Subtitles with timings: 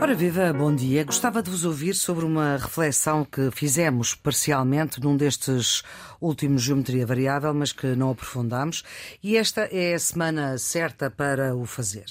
[0.00, 1.02] Ora viva, bom dia.
[1.02, 5.82] Gostava de vos ouvir sobre uma reflexão que fizemos parcialmente num destes
[6.20, 8.84] últimos Geometria Variável, mas que não aprofundámos,
[9.20, 12.06] e esta é a semana certa para o fazer.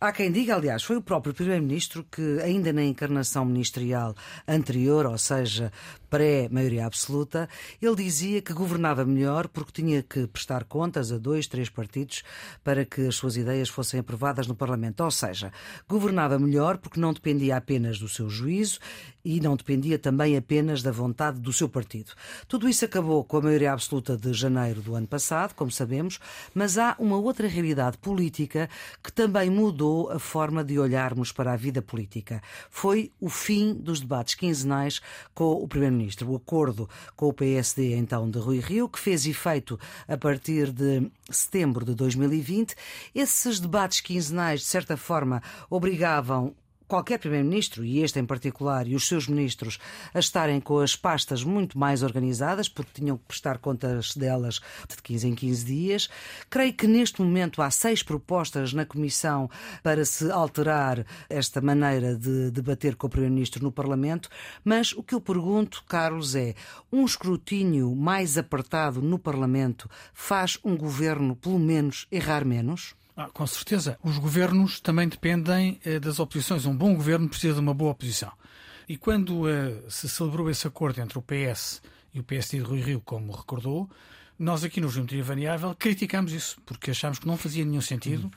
[0.00, 4.14] Há quem diga, aliás, foi o próprio Primeiro-Ministro que, ainda na encarnação ministerial
[4.46, 5.72] anterior, ou seja,
[6.10, 7.48] pré-maioria absoluta,
[7.80, 12.22] ele dizia que governava melhor porque tinha que prestar contas a dois, três partidos
[12.62, 15.02] para que as suas ideias fossem aprovadas no Parlamento.
[15.02, 15.50] Ou seja,
[15.88, 18.78] governava melhor porque não dependia apenas do seu juízo
[19.24, 22.12] e não dependia também apenas da vontade do seu partido.
[22.46, 26.20] Tudo isso acabou com a maioria absoluta de janeiro do ano passado, como sabemos,
[26.54, 28.68] mas há uma outra realidade política
[29.02, 32.42] que também mudou a forma de olharmos para a vida política.
[32.68, 35.00] Foi o fim dos debates quinzenais
[35.34, 36.30] com o Primeiro-Ministro.
[36.30, 41.10] O acordo com o PSD, então, de Rui Rio, que fez efeito a partir de
[41.30, 42.74] setembro de 2020.
[43.14, 46.54] Esses debates quinzenais, de certa forma, obrigavam
[46.94, 49.80] qualquer Primeiro-Ministro, e este em particular, e os seus ministros,
[50.14, 55.02] a estarem com as pastas muito mais organizadas, porque tinham que prestar contas delas de
[55.02, 56.08] 15 em 15 dias.
[56.48, 59.50] Creio que neste momento há seis propostas na Comissão
[59.82, 64.28] para se alterar esta maneira de debater com o Primeiro-Ministro no Parlamento,
[64.64, 66.54] mas o que eu pergunto, Carlos, é
[66.92, 72.94] um escrutínio mais apertado no Parlamento faz um governo, pelo menos, errar menos?
[73.16, 73.98] Ah, com certeza.
[74.02, 76.66] Os governos também dependem eh, das oposições.
[76.66, 78.32] Um bom governo precisa de uma boa oposição.
[78.88, 81.80] E quando eh, se celebrou esse acordo entre o PS
[82.12, 83.88] e o PSD de Rui Rio, como recordou,
[84.38, 88.26] nós aqui no Geometria Variável criticámos isso, porque achámos que não fazia nenhum sentido.
[88.26, 88.30] Hum.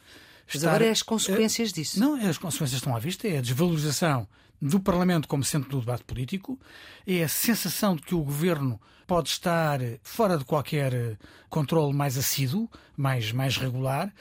[0.46, 0.70] Mas estar...
[0.70, 2.00] agora é as consequências disso.
[2.00, 4.28] Não, as consequências estão à vista, é a desvalorização
[4.62, 6.60] do Parlamento como centro do debate político,
[7.06, 11.18] é a sensação de que o governo pode estar fora de qualquer
[11.50, 14.12] controle mais assíduo, mais, mais regular,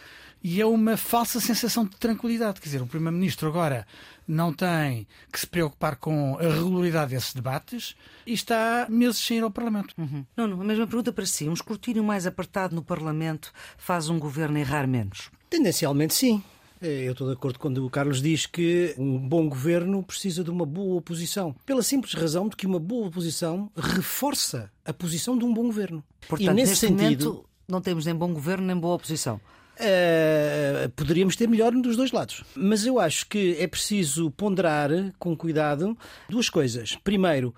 [0.49, 2.61] e é uma falsa sensação de tranquilidade.
[2.61, 3.85] Quer dizer, o Primeiro-Ministro agora
[4.29, 9.43] não tem que se preocupar com a regularidade desses debates e está meses sem ir
[9.43, 9.93] ao Parlamento.
[9.99, 10.25] Uhum.
[10.37, 11.49] Não, não, a mesma pergunta para si.
[11.49, 15.33] Um escrutínio mais apertado no Parlamento faz um governo errar menos?
[15.51, 16.41] Tendencialmente, sim.
[16.81, 20.65] Eu estou de acordo quando o Carlos diz que um bom governo precisa de uma
[20.65, 21.57] boa oposição.
[21.67, 26.05] Pela simples razão de que uma boa oposição reforça a posição de um bom governo.
[26.29, 27.25] Portanto, e nesse sentido.
[27.25, 29.41] Momento, não temos nem bom governo nem boa oposição.
[29.79, 32.43] Uh, poderíamos ter melhor dos dois lados.
[32.55, 35.97] Mas eu acho que é preciso ponderar com cuidado
[36.29, 36.97] duas coisas.
[37.05, 37.55] Primeiro,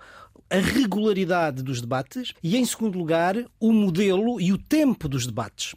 [0.49, 5.75] a regularidade dos debates e, em segundo lugar, o modelo e o tempo dos debates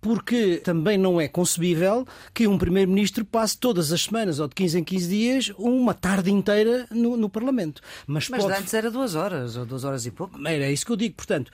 [0.00, 4.78] porque também não é concebível que um Primeiro-Ministro passe todas as semanas ou de 15
[4.78, 7.82] em 15 dias uma tarde inteira no, no Parlamento.
[8.06, 8.58] Mas, Mas pode...
[8.58, 10.38] antes era duas horas ou duas horas e pouco.
[10.46, 11.16] Era isso que eu digo.
[11.16, 11.50] Portanto,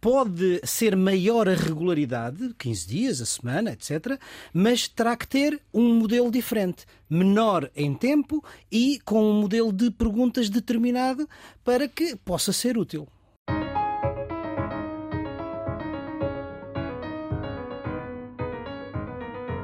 [0.00, 4.18] pode ser maior a regularidade, 15 dias, a semana, etc.,
[4.52, 9.90] mas terá que ter um modelo diferente, menor em tempo e com um modelo de
[9.90, 11.28] perguntas determinado
[11.64, 13.08] para que possa ser útil.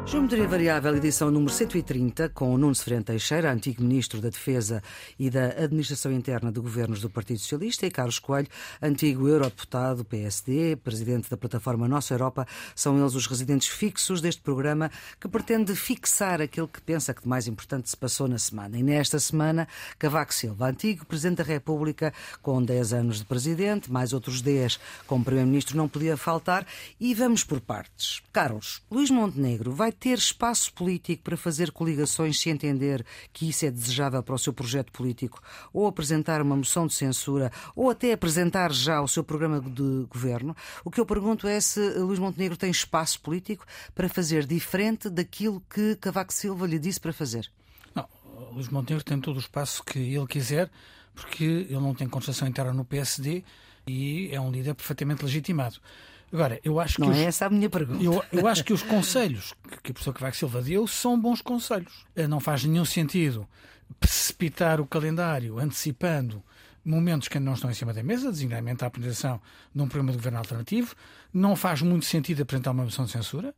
[0.07, 4.83] Geometria Variável, edição número 130, com Nuno Severino Teixeira, antigo Ministro da Defesa
[5.19, 8.47] e da Administração Interna de Governos do Partido Socialista, e Carlos Coelho,
[8.83, 12.47] antigo Eurodeputado PSD, Presidente da plataforma Nossa Europa.
[12.77, 17.29] São eles os residentes fixos deste programa que pretende fixar aquilo que pensa que de
[17.29, 18.79] mais importante se passou na semana.
[18.79, 19.67] E nesta semana,
[19.99, 25.25] Cavaco Silva, antigo Presidente da República, com 10 anos de Presidente, mais outros 10 como
[25.25, 26.67] Primeiro-Ministro, não podia faltar.
[27.01, 28.23] E vamos por partes.
[28.31, 33.71] Carlos, Luís Montenegro vai ter espaço político para fazer coligações se entender que isso é
[33.71, 35.41] desejável para o seu projeto político,
[35.73, 40.55] ou apresentar uma moção de censura, ou até apresentar já o seu programa de governo,
[40.85, 45.63] o que eu pergunto é se Luís Montenegro tem espaço político para fazer diferente daquilo
[45.71, 47.51] que Cavaco Silva lhe disse para fazer.
[47.95, 48.07] Não,
[48.53, 50.71] Luís Montenegro tem todo o espaço que ele quiser,
[51.15, 53.43] porque ele não tem contestação interna no PSD
[53.87, 55.77] e é um líder perfeitamente legitimado.
[56.35, 57.15] Agora, eu acho não que.
[57.15, 57.29] Não é os...
[57.29, 58.03] essa a minha pergunta.
[58.03, 59.55] Eu, eu acho que os conselhos
[59.85, 62.05] que o professor Cavaco Silva deu são bons conselhos.
[62.17, 63.47] Eh, não faz nenhum sentido
[64.01, 66.43] precipitar o calendário antecipando
[66.85, 69.41] momentos que ainda não estão em cima da mesa, designadamente a apresentação
[69.73, 70.97] de um programa de governo alternativo.
[71.33, 73.55] Não faz muito sentido apresentar uma moção de censura.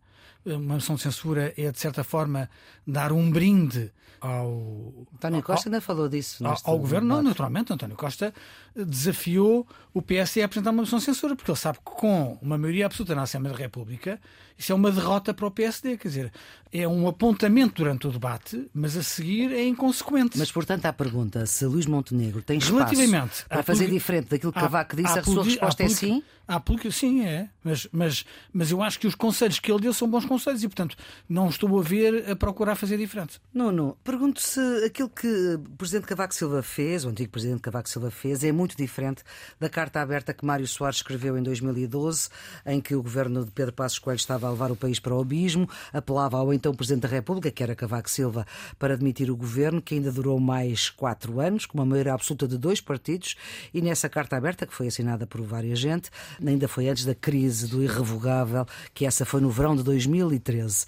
[0.47, 2.49] Uma moção de censura é, de certa forma,
[2.87, 5.07] dar um brinde ao.
[5.15, 6.47] António Costa ao, ainda falou disso.
[6.47, 7.73] Ao, ao governo, não, naturalmente.
[7.73, 8.33] António Costa
[8.75, 12.57] desafiou o PS a apresentar uma moção de censura, porque ele sabe que com uma
[12.57, 14.21] maioria absoluta na Assembleia da República,
[14.57, 15.99] isso é uma derrota para o PSD.
[15.99, 16.33] Quer dizer,
[16.73, 20.39] é um apontamento durante o debate, mas a seguir é inconsequente.
[20.39, 24.97] Mas, portanto, a pergunta se Luís Montenegro tem espaço para fazer diferente daquilo que Cavaco
[24.97, 26.23] disse, a sua resposta é sim?
[26.49, 26.63] Há
[26.93, 27.49] sim, é.
[27.63, 30.63] Mas, mas, mas eu acho que os conselhos que ele deu são são bons conselhos
[30.63, 30.97] e, portanto,
[31.29, 33.41] não estou a ver a procurar fazer diferente.
[33.53, 33.97] Não, não.
[34.05, 38.45] Pergunto se aquilo que o Presidente Cavaco Silva fez, o antigo Presidente Cavaco Silva fez,
[38.45, 39.23] é muito diferente
[39.59, 42.29] da carta aberta que Mário Soares escreveu em 2012,
[42.65, 45.21] em que o governo de Pedro Passos Coelho estava a levar o país para o
[45.21, 48.47] abismo, apelava ao então Presidente da República, que era Cavaco Silva,
[48.79, 52.57] para admitir o governo, que ainda durou mais quatro anos, com uma maioria absoluta de
[52.59, 53.37] dois partidos,
[53.73, 56.11] e nessa carta aberta, que foi assinada por várias gente,
[56.45, 60.87] ainda foi antes da crise do irrevogável, que essa foi no verão de 2013.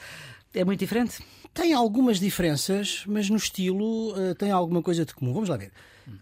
[0.55, 1.23] É muito diferente?
[1.53, 5.33] Tem algumas diferenças, mas no estilo uh, tem alguma coisa de comum.
[5.33, 5.73] Vamos lá ver.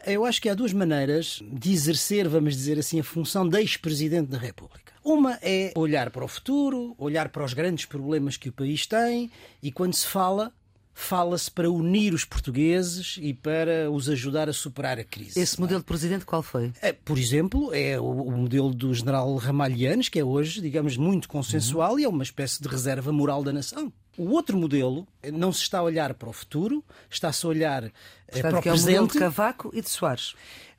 [0.06, 4.30] Eu acho que há duas maneiras de exercer, vamos dizer assim, a função de ex-presidente
[4.30, 4.92] da República.
[5.04, 9.30] Uma é olhar para o futuro, olhar para os grandes problemas que o país tem
[9.62, 10.52] e quando se fala,
[10.92, 15.38] fala-se para unir os portugueses e para os ajudar a superar a crise.
[15.38, 16.72] Esse modelo de presidente qual foi?
[16.80, 21.28] É, por exemplo, é o, o, modelo do general Ramalhianes, que é hoje, digamos, muito
[21.28, 21.98] consensual uhum.
[22.00, 23.92] e é uma espécie de reserva moral da nação.
[24.16, 27.92] O outro modelo não se está a olhar para o futuro, está-se a olhar eh,
[28.30, 28.94] Portanto, para o que presente.
[28.94, 30.34] É o modelo de Cavaco e de Soares.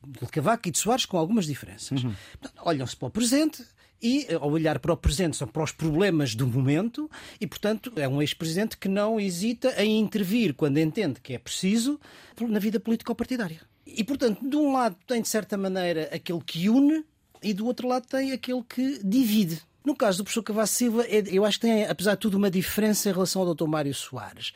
[0.05, 2.03] De Cavaco e de Soares com algumas diferenças.
[2.03, 2.13] Uhum.
[2.63, 3.63] Olham-se para o presente,
[4.01, 7.91] e, eh, ao olhar para o presente, são para os problemas do momento e, portanto,
[7.95, 11.99] é um ex-presidente que não hesita em intervir quando entende que é preciso
[12.39, 13.61] na vida político-partidária.
[13.85, 17.03] E, portanto, de um lado tem, de certa maneira, aquele que une
[17.41, 19.61] e do outro lado tem aquele que divide.
[19.87, 22.51] No caso do professor Cavaco Silva, é, eu acho que tem, apesar de tudo, uma
[22.51, 23.67] diferença em relação ao Dr.
[23.67, 24.51] Mário Soares.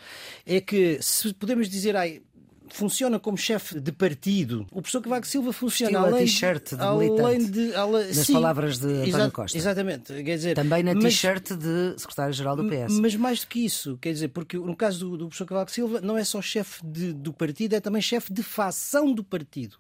[0.46, 2.22] É que, se podemos dizer, ai,
[2.68, 4.68] funciona como chefe de partido.
[4.70, 8.78] O professor Cavaco Silva funciona Estilo além t-shirt de além de além, Nas sim, palavras
[8.78, 9.58] de António exa Costa.
[9.58, 10.14] Exatamente.
[10.22, 13.00] Quer dizer, Também na t-shirt de secretário-geral do PS.
[13.00, 16.02] Mas mais do que isso, quer dizer, porque no caso do, do professor Cavaco Silva
[16.02, 19.78] não é só chefe do partido, é também chefe de facção do partido.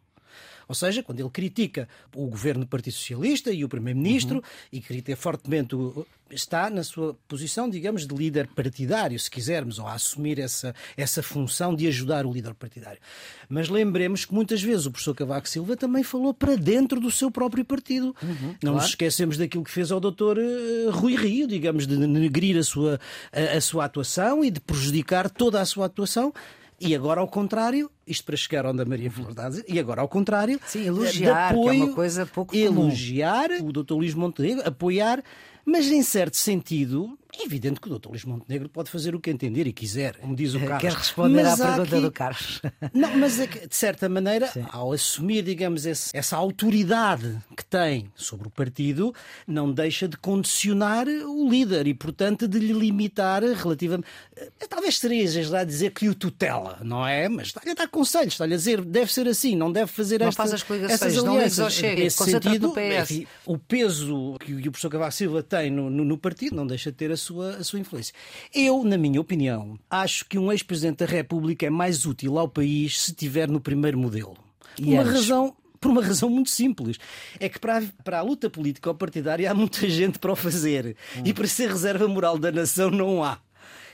[0.71, 1.85] Ou seja, quando ele critica
[2.15, 4.43] o governo do Partido Socialista e o Primeiro-Ministro uhum.
[4.71, 9.85] e critica fortemente o, está na sua posição, digamos, de líder partidário, se quisermos, ou
[9.85, 13.01] a assumir essa, essa função de ajudar o líder partidário.
[13.49, 17.29] Mas lembremos que muitas vezes o professor Cavaco Silva também falou para dentro do seu
[17.29, 18.15] próprio partido.
[18.23, 18.75] Uhum, Não claro.
[18.77, 22.97] nos esquecemos daquilo que fez ao doutor uh, Rui Rio, digamos, de negrir a sua,
[23.29, 26.33] a, a sua atuação e de prejudicar toda a sua atuação
[26.81, 29.09] e agora, ao contrário, isto para chegar onde a Maria
[29.49, 33.69] dizer, e agora, ao contrário, Sim, elogiar, apoio, que é uma coisa pouco elogiar comum.
[33.69, 33.93] o Dr.
[33.93, 35.23] Luís Montenegro, apoiar
[35.65, 38.09] mas, em certo sentido, é evidente que o Dr.
[38.09, 40.81] Luís Montenegro pode fazer o que entender e quiser, como diz o Carlos.
[40.81, 42.05] Quer responder mas à pergunta aqui...
[42.05, 42.61] do Carlos.
[42.93, 44.65] Não, mas é que, de certa maneira, Sim.
[44.71, 49.13] ao assumir, digamos, esse, essa autoridade que tem sobre o partido,
[49.47, 54.07] não deixa de condicionar o líder e, portanto, de lhe limitar relativamente.
[54.35, 57.29] Eh, talvez seria exagerado dizer que o tutela, não é?
[57.29, 60.27] Mas está-lhe a dar conselhos, está-lhe a dizer deve ser assim, não deve fazer não
[60.27, 61.57] esta, faz as essas alianças.
[61.57, 66.03] Não chega, Esse sentido, enfim, o peso que o professor Cavaco Silva tem no, no,
[66.03, 68.13] no partido não deixa de ter a sua, a sua influência.
[68.53, 72.99] Eu, na minha opinião, acho que um ex-presidente da República é mais útil ao país
[72.99, 74.37] se estiver no primeiro modelo.
[74.77, 76.97] E uma razão por uma razão muito simples.
[77.39, 80.35] É que para a, para a luta política ou partidária há muita gente para o
[80.35, 80.95] fazer.
[81.17, 81.23] Hum.
[81.25, 83.39] E para ser reserva moral da nação não há.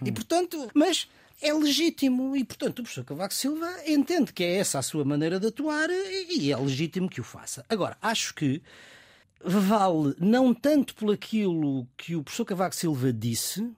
[0.01, 0.07] Hum.
[0.07, 1.07] E portanto, mas
[1.41, 2.35] é legítimo.
[2.35, 5.89] E portanto o professor Cavaco Silva entende que é essa a sua maneira de atuar
[5.89, 7.65] e é legítimo que o faça.
[7.69, 8.61] Agora, acho que
[9.43, 13.69] vale não tanto por aquilo que o professor Cavaco Silva disse,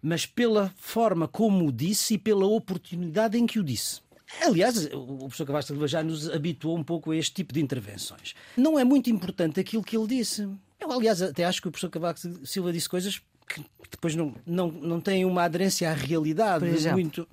[0.00, 4.02] mas pela forma como o disse e pela oportunidade em que o disse.
[4.42, 8.34] Aliás, o professor Cavaco Silva já nos habituou um pouco a este tipo de intervenções.
[8.56, 10.48] Não é muito importante aquilo que ele disse.
[10.80, 14.70] Eu, aliás, até acho que o professor Cavaco Silva disse coisas que depois não, não,
[14.70, 17.28] não têm uma aderência à realidade muito.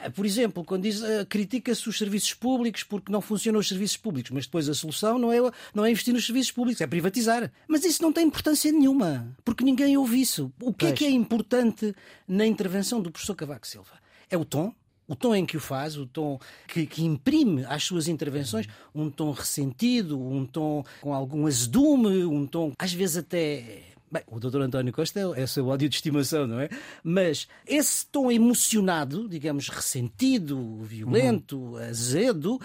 [0.00, 3.96] É, por exemplo, quando diz uh, critica-se os serviços públicos porque não funcionam os serviços
[3.96, 5.38] públicos, mas depois a solução não é,
[5.74, 7.50] não é investir nos serviços públicos, é privatizar.
[7.66, 10.52] Mas isso não tem importância nenhuma, porque ninguém ouve isso.
[10.60, 10.92] O que pois.
[10.92, 11.94] é que é importante
[12.26, 13.98] na intervenção do professor Cavaco Silva?
[14.30, 14.72] É o tom,
[15.06, 19.10] o tom em que o faz, o tom que, que, imprime às suas intervenções, um
[19.10, 24.62] tom ressentido, um tom com algum azedume, um tom às vezes até Bem, o Dr.
[24.62, 26.68] António Costa é o seu ódio de estimação, não é?
[27.02, 31.76] Mas esse tom emocionado, digamos, ressentido, violento, uhum.
[31.76, 32.60] azedo,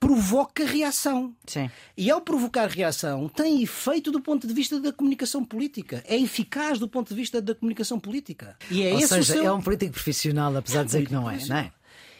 [0.00, 1.34] provoca reação.
[1.46, 1.70] Sim.
[1.96, 6.02] E ao provocar reação, tem efeito do ponto de vista da comunicação política.
[6.06, 8.56] É eficaz do ponto de vista da comunicação política.
[8.70, 9.46] E é Ou seja, seu...
[9.46, 11.72] é um político profissional, apesar é de dizer que não é, não é?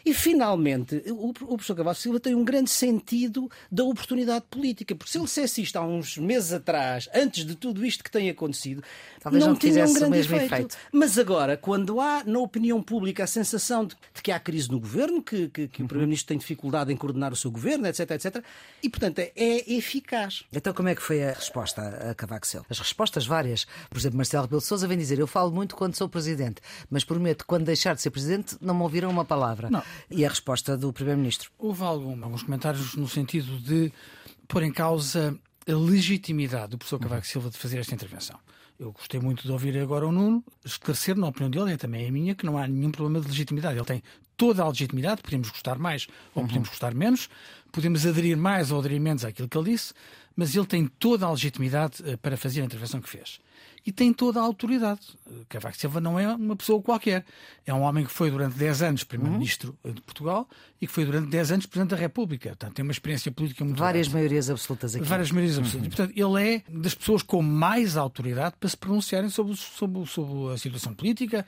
[0.04, 5.10] E finalmente, o, o professor Cavaco Silva tem um grande sentido da oportunidade política, porque
[5.10, 8.82] se ele dissesse isto há uns meses atrás, antes de tudo isto que tem acontecido,
[9.20, 10.54] Talvez não, não tinha um tivesse o grande mesmo efeito.
[10.54, 10.76] efeito.
[10.92, 14.78] Mas agora, quando há na opinião pública a sensação de, de que há crise no
[14.78, 18.44] governo, que, que, que o Primeiro-Ministro tem dificuldade em coordenar o seu governo, etc, etc,
[18.82, 20.44] e portanto é, é eficaz.
[20.52, 21.80] Então, como é que foi a resposta
[22.10, 22.66] a Cavaco Silva?
[22.68, 23.66] As respostas várias.
[23.88, 27.04] Por exemplo, Marcelo Rebelo de Sousa vem dizer: Eu falo muito quando sou presidente, mas
[27.04, 29.70] prometo que quando deixar de ser presidente não me ouviram uma palavra.
[29.70, 29.82] Não.
[30.10, 31.50] E a resposta do primeiro-ministro?
[31.58, 33.92] Houve algum, alguns comentários no sentido de
[34.48, 38.38] pôr em causa a legitimidade do professor Cavaco Silva de fazer esta intervenção.
[38.78, 42.08] Eu gostei muito de ouvir agora o Nuno esclarecer, na opinião dele, e também é
[42.08, 43.78] a minha, que não há nenhum problema de legitimidade.
[43.78, 44.02] Ele tem
[44.36, 47.28] toda a legitimidade, podemos gostar mais ou podemos gostar menos,
[47.74, 49.92] podemos aderir mais ou aderir menos àquilo que ele disse,
[50.36, 53.40] mas ele tem toda a legitimidade eh, para fazer a intervenção que fez.
[53.86, 55.00] E tem toda a autoridade.
[55.26, 57.24] Eh, Cavaco Silva não é uma pessoa qualquer.
[57.66, 60.48] É um homem que foi durante 10 anos Primeiro-Ministro de Portugal
[60.80, 62.50] e que foi durante 10 anos Presidente da República.
[62.50, 64.18] Portanto, tem uma experiência política muito Várias grande.
[64.18, 65.04] maiorias absolutas aqui.
[65.04, 65.86] Várias maiorias absolutas.
[65.92, 70.52] E, Portanto, ele é das pessoas com mais autoridade para se pronunciarem sobre, sobre, sobre
[70.52, 71.46] a situação política,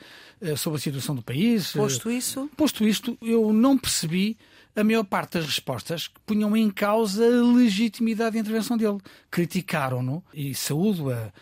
[0.57, 1.73] sobre a situação do país.
[1.73, 4.37] Posto isso, Posto isto, eu não percebi
[4.77, 8.99] a maior parte das respostas que punham em causa a legitimidade da intervenção dele.
[9.31, 11.33] Criticaram-no e saúdo a,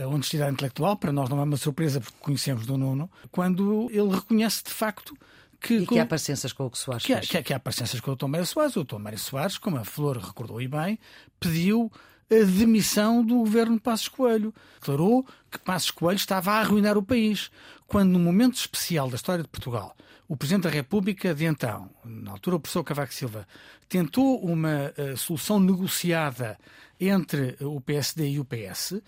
[0.00, 4.14] a honestidade intelectual, para nós não é uma surpresa porque conhecemos do Nuno, quando ele
[4.14, 5.16] reconhece de facto
[5.60, 5.74] que.
[5.78, 7.28] e que há parecenças com o que Soares Que fez.
[7.28, 8.26] que, há, que há parecenças com o Dr.
[8.26, 8.76] Mário Soares.
[8.76, 8.98] O Dr.
[8.98, 10.98] Mário Soares, como a Flor recordou e bem,
[11.40, 11.90] pediu
[12.30, 14.54] a demissão do governo de Passos Coelho.
[14.80, 17.50] Declarou que Passos Coelho estava a arruinar o país.
[17.92, 19.94] Quando, num momento especial da história de Portugal,
[20.26, 23.46] o Presidente da República de então, na altura o professor Cavaco Silva,
[23.86, 26.58] tentou uma eh, solução negociada
[26.98, 28.98] entre o PSD e o PS, eh,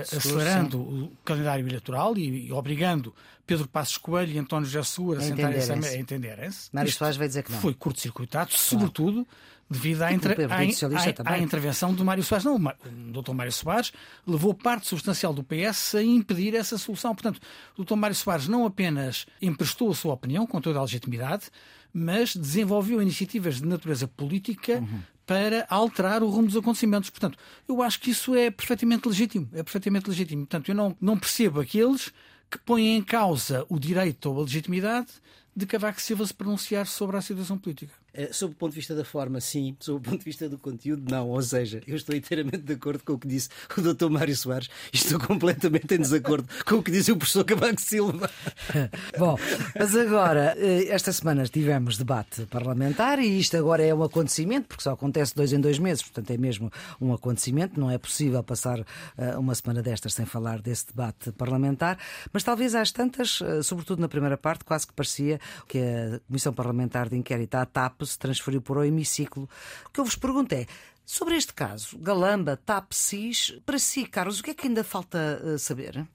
[0.00, 3.14] discurso, acelerando o calendário eleitoral e, e obrigando
[3.46, 6.70] Pedro Passos Coelho e António José Segura a, sentarem-se a entenderem-se.
[6.72, 7.60] Mário Soares vai dizer que não.
[7.60, 9.26] Foi curto-circuitado, sobretudo
[9.70, 10.56] devido à, inter- à-
[11.34, 12.44] à- intervenção do Mário Soares.
[12.44, 13.32] Não, o Ma- o Dr.
[13.32, 13.92] Mário Soares
[14.26, 17.14] levou parte substancial do PS a impedir essa solução.
[17.14, 17.40] Portanto,
[17.76, 17.94] o Dr.
[17.94, 21.46] Mário Soares não apenas emprestou a sua opinião com toda a legitimidade,
[21.92, 25.00] mas desenvolveu iniciativas de natureza política Uhum.
[25.26, 27.10] para alterar o rumo dos acontecimentos.
[27.10, 27.36] Portanto,
[27.68, 29.48] eu acho que isso é perfeitamente legítimo.
[29.52, 30.46] É perfeitamente legítimo.
[30.46, 32.10] Portanto, eu não, não percebo aqueles
[32.50, 35.08] que põem em causa o direito ou a legitimidade
[35.54, 37.92] de Cavaco Silva se pronunciar sobre a situação política.
[38.14, 39.76] Eh, Sob o ponto de vista da forma, sim.
[39.80, 41.28] Sob o ponto de vista do conteúdo, não.
[41.28, 44.08] Ou seja, eu estou inteiramente de acordo com o que disse o Dr.
[44.08, 48.30] Mário Soares e estou completamente em desacordo com o que disse o professor Cavaco Silva.
[49.18, 49.38] Bom,
[49.78, 54.82] mas agora, eh, esta semana tivemos debate parlamentar e isto agora é um acontecimento, porque
[54.82, 58.80] só acontece dois em dois meses, portanto é mesmo um acontecimento, não é possível passar
[59.16, 61.98] eh, uma semana destas sem falar desse debate parlamentar,
[62.32, 67.08] mas talvez às tantas, sobretudo na primeira parte, quase que parecia que a Comissão Parlamentar
[67.08, 69.48] de Inquérito à TAP se transferiu para o hemiciclo.
[69.86, 70.66] O que eu vos pergunto é.
[71.04, 75.40] Sobre este caso, Galamba, TAP, SIS, para si, Carlos, o que é que ainda falta
[75.42, 76.06] eh, saber?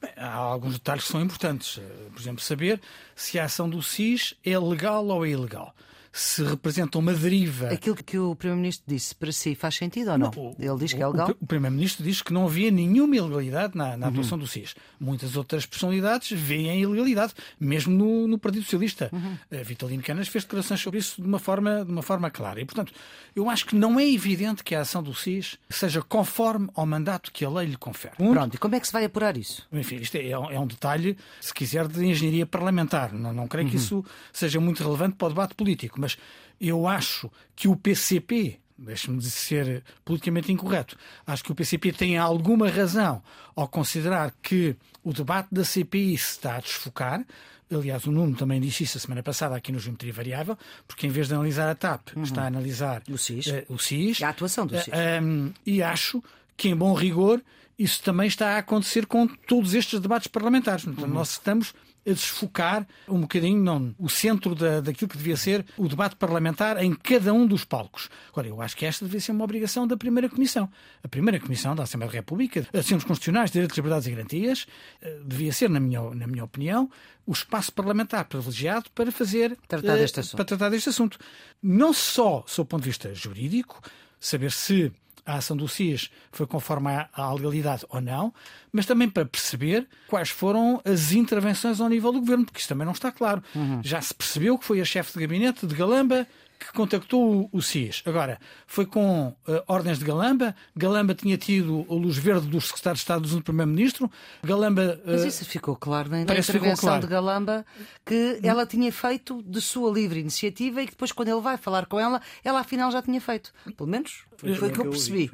[0.00, 1.78] Bem, há alguns detalhes que são importantes.
[1.78, 2.80] Eh, Por exemplo, saber
[3.14, 5.74] se a ação do SIS é legal ou é ilegal.
[6.12, 7.68] Se representa uma deriva.
[7.68, 10.30] Aquilo que o Primeiro-Ministro disse para si faz sentido ou não?
[10.36, 11.30] O- Ele diz que é legal.
[11.40, 13.96] O, Primeiro-Ministro diz que não havia nenhuma ilegalidade na, Uhum.
[13.98, 14.74] na atuação do SIS.
[14.98, 19.10] Muitas outras personalidades veem ilegalidade, mesmo no, no Partido Socialista.
[19.12, 19.36] Uhum.
[19.60, 22.60] Uh, Vitalino Canas fez declarações sobre isso de uma, forma, de uma forma clara.
[22.60, 22.92] E, portanto,
[23.36, 27.30] eu acho que não é evidente que a ação do SIS seja conforme ao mandato
[27.30, 28.14] que a lei lhe confere.
[28.18, 29.66] Um, Pronto, e como é que se vai apurar isso?
[29.72, 33.12] enfim, isto é, é um- é detalhe, se quiser, de engenharia parlamentar.
[33.12, 36.16] Não, não creio que isso seja muito relevante para o debate político, mas
[36.60, 42.68] eu acho que o PCP, deixe-me ser politicamente incorreto, acho que o PCP tem alguma
[42.68, 43.22] razão
[43.56, 47.24] ao considerar que o debate da CPI se está a desfocar.
[47.70, 51.10] Aliás, o Nuno também disse isso a semana passada aqui no Geometria Variável, porque em
[51.10, 53.46] vez de analisar a TAP, está a analisar O SIS.
[53.48, 54.20] eh, o SIS.
[54.20, 54.88] E a atuação do SIS.
[54.90, 56.22] Eh, um, e acho
[56.56, 57.42] que, em bom rigor,
[57.78, 60.84] isso também está a acontecer com todos estes debates parlamentares.
[60.84, 61.12] Portanto, Uhum.
[61.14, 61.74] nós estamos
[62.06, 66.82] a desfocar um bocadinho não, o centro da, daquilo que devia ser o debate parlamentar
[66.82, 68.08] em cada um dos palcos.
[68.30, 70.68] Agora, eu acho que esta devia ser uma obrigação da Primeira Comissão.
[71.02, 74.66] A Primeira Comissão da Assembleia da República, Assuntos Constitucionais, Direitos, Liberdades e Garantias,
[75.02, 76.90] eh, devia ser, na minha, na minha opinião,
[77.26, 80.36] o espaço parlamentar privilegiado para fazer Tratar eh, deste assunto.
[80.36, 81.18] para tratar deste assunto.
[81.62, 83.80] Não só sob o ponto de vista jurídico,
[84.18, 84.92] saber se
[85.28, 88.32] a ação do SIS foi conforme à, à legalidade ou não,
[88.72, 92.86] mas também para perceber quais foram as intervenções ao nível do governo, porque isso também
[92.86, 93.42] não está claro.
[93.54, 93.80] Uhum.
[93.84, 96.26] Já se percebeu que foi a chefe de gabinete de Galamba
[96.58, 98.02] que contactou o SIS.
[98.04, 100.54] Agora, foi com uh, ordens de Galamba.
[100.76, 104.10] Galamba tinha tido a luz verde do secretário de Estado do Primeiro-Ministro.
[104.42, 105.00] Galamba.
[105.04, 107.02] Uh, Mas isso ficou claro na intervenção claro.
[107.02, 107.64] de Galamba
[108.04, 111.86] que ela tinha feito de sua livre iniciativa e que depois, quando ele vai falar
[111.86, 113.52] com ela, ela afinal já tinha feito.
[113.76, 115.30] Pelo menos foi, foi o que eu percebi.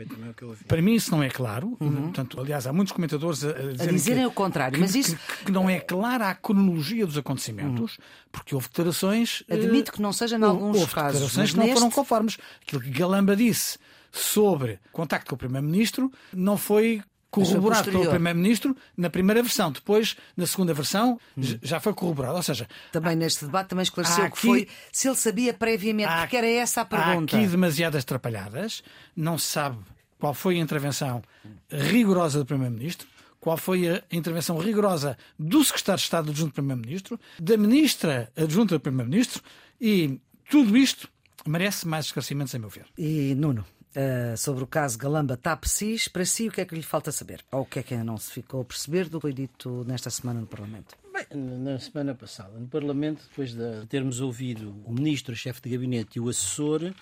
[0.67, 1.77] Para mim, isso não é claro.
[1.79, 2.05] Uhum.
[2.05, 4.75] Portanto, aliás, há muitos comentadores a, a dizerem, a dizerem que, o contrário.
[4.75, 5.15] Que, mas isso...
[5.15, 8.05] que, que, não é clara a cronologia dos acontecimentos, uhum.
[8.33, 9.45] porque houve declarações.
[9.51, 11.14] Admito que não seja em alguns houve casos.
[11.15, 11.79] Declarações que não neste...
[11.79, 12.39] foram conformes.
[12.63, 13.79] Aquilo que Galamba disse
[14.11, 19.73] sobre contacto com o Primeiro-Ministro não foi corroborado pelo Primeiro-Ministro na primeira versão.
[19.73, 21.43] Depois, na segunda versão, hum.
[21.63, 22.37] já foi corroborado.
[22.37, 23.17] Ou seja, também há...
[23.17, 24.35] neste debate também esclareceu aqui...
[24.35, 26.21] que foi se ele sabia previamente, há...
[26.21, 27.37] porque era essa a pergunta.
[27.37, 28.83] Há aqui demasiadas trapalhadas,
[29.17, 29.79] não se sabe
[30.19, 31.23] qual foi a intervenção
[31.69, 33.09] rigorosa do Primeiro-Ministro
[33.45, 38.77] qual foi a intervenção rigorosa do secretário de Estado adjunto do Primeiro-Ministro, da ministra adjunta
[38.77, 39.43] do Primeiro-Ministro
[39.79, 40.19] e
[40.51, 41.09] tudo isto
[41.47, 42.87] merece mais esclarecimentos, a meu ver.
[42.97, 46.83] E Nuno, Uh, sobre o caso Galamba Tapsis, para si o que é que lhe
[46.83, 47.45] falta saber?
[47.53, 49.85] Ou o que é que ainda não se ficou a perceber do que foi dito
[49.87, 50.97] nesta semana no Parlamento?
[51.13, 55.71] Bem, na semana passada, no Parlamento, depois de termos ouvido o Ministro, o Chefe de
[55.71, 56.93] Gabinete e o Assessor,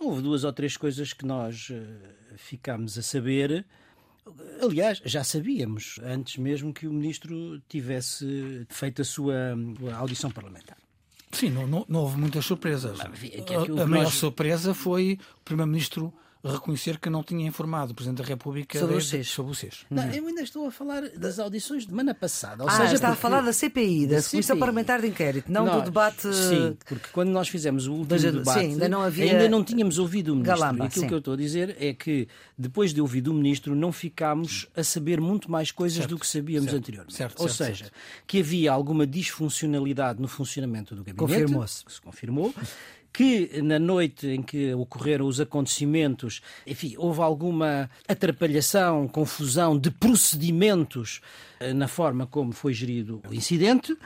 [0.00, 3.66] houve duas ou três coisas que nós uh, ficámos a saber.
[4.62, 9.34] Aliás, já sabíamos, antes mesmo que o Ministro tivesse feito a sua
[9.94, 10.78] audição parlamentar.
[11.32, 12.98] Sim, não, não, não houve muitas surpresas.
[12.98, 14.14] Mas, que, é que a, a maior nós...
[14.14, 16.12] surpresa foi o Primeiro-Ministro
[16.44, 19.86] reconhecer que não tinha informado o Presidente da República sobre, desde, o sobre o SES.
[19.88, 22.64] Não, eu ainda estou a falar das audições de semana passada.
[22.64, 23.18] Ou ah, seja, está porque...
[23.18, 26.34] a falar da CPI, da, da Comissão Parlamentar de Inquérito, não nós, do debate.
[26.34, 29.24] Sim, porque quando nós fizemos o último Mas, debate, sim, ainda, não havia...
[29.24, 30.58] ainda não tínhamos ouvido o Ministro.
[30.58, 31.08] Galamba, Aquilo sim.
[31.08, 32.26] que eu estou a dizer é que
[32.58, 36.26] depois de ouvir o Ministro, não ficámos a saber muito mais coisas certo, do que
[36.26, 37.14] sabíamos certo, anteriormente.
[37.14, 37.90] Certo, Ou seja,
[38.26, 41.18] que havia alguma disfuncionalidade no funcionamento do gabinete.
[41.18, 41.84] Confirmou-se.
[41.88, 42.54] Se confirmou
[43.12, 51.20] que na noite em que ocorreram os acontecimentos, enfim, houve alguma atrapalhação, confusão de procedimentos
[51.60, 53.96] eh, na forma como foi gerido o incidente.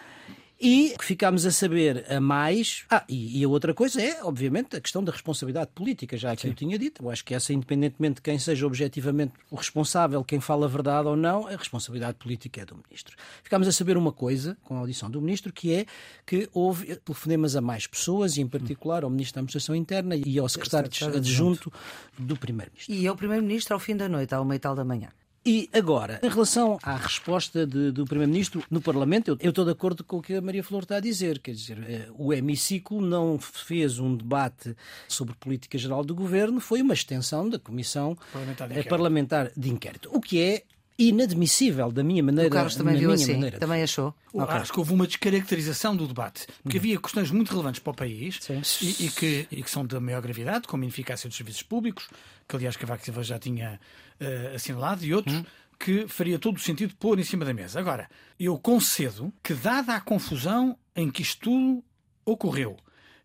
[0.59, 2.85] E ficámos a saber a mais.
[2.91, 6.49] Ah, e, e, a outra coisa é, obviamente, a questão da responsabilidade política, já aqui
[6.49, 7.03] eu tinha dito.
[7.03, 11.09] Eu acho que essa, independentemente de quem seja objetivamente o responsável, quem fala a verdade
[11.09, 13.17] ou não, a responsabilidade política é do Ministro.
[13.43, 15.87] Ficámos a saber uma coisa com a audição do Ministro, que é
[16.25, 20.39] que houve telefonemas a mais pessoas, e em particular ao Ministro da Administração Interna e
[20.39, 21.71] ao Secretário Adjunto
[22.19, 22.95] do Primeiro-Ministro.
[22.95, 25.11] E ao Primeiro-Ministro ao fim da noite, à uma e tal da manhã.
[25.47, 29.71] E agora, em relação à resposta de, do Primeiro-Ministro no Parlamento, eu, eu, estou de
[29.71, 31.39] acordo com o que a Maria Flor está a dizer.
[31.39, 34.75] Quer dizer, eh, o hemiciclo não fez um debate
[35.07, 39.53] sobre política geral do governo, foi uma extensão da Comissão Parlamentar de eh, Inquérito, Parlamentar
[39.57, 40.65] de Inquérito o que é
[40.99, 42.49] inadmissível da minha maneira.
[42.49, 43.59] O Carlos também viu assim, maneira.
[43.59, 44.15] também achou.
[44.33, 44.57] Okay.
[44.57, 46.83] Acho que houve uma descaracterização do debate, porque uhum.
[46.83, 48.41] havia questões muito relevantes para o país
[48.81, 52.09] e, e, que, e, que, são da maior gravidade, como a ineficácia dos serviços públicos,
[52.49, 53.81] que aliás Cavaco Silva já tinha
[54.21, 55.37] uh, assinalado, e outros.
[55.37, 55.45] Uhum
[55.79, 57.79] que faria todo o sentido pôr em cima da mesa.
[57.79, 58.09] Agora,
[58.41, 61.85] eu concedo que, dada a confusão em que isto tudo
[62.25, 62.77] ocorreu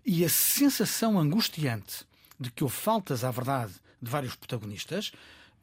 [0.06, 2.06] e a sensação angustiante
[2.40, 5.12] de que houve faltas à verdade de vários protagonistas,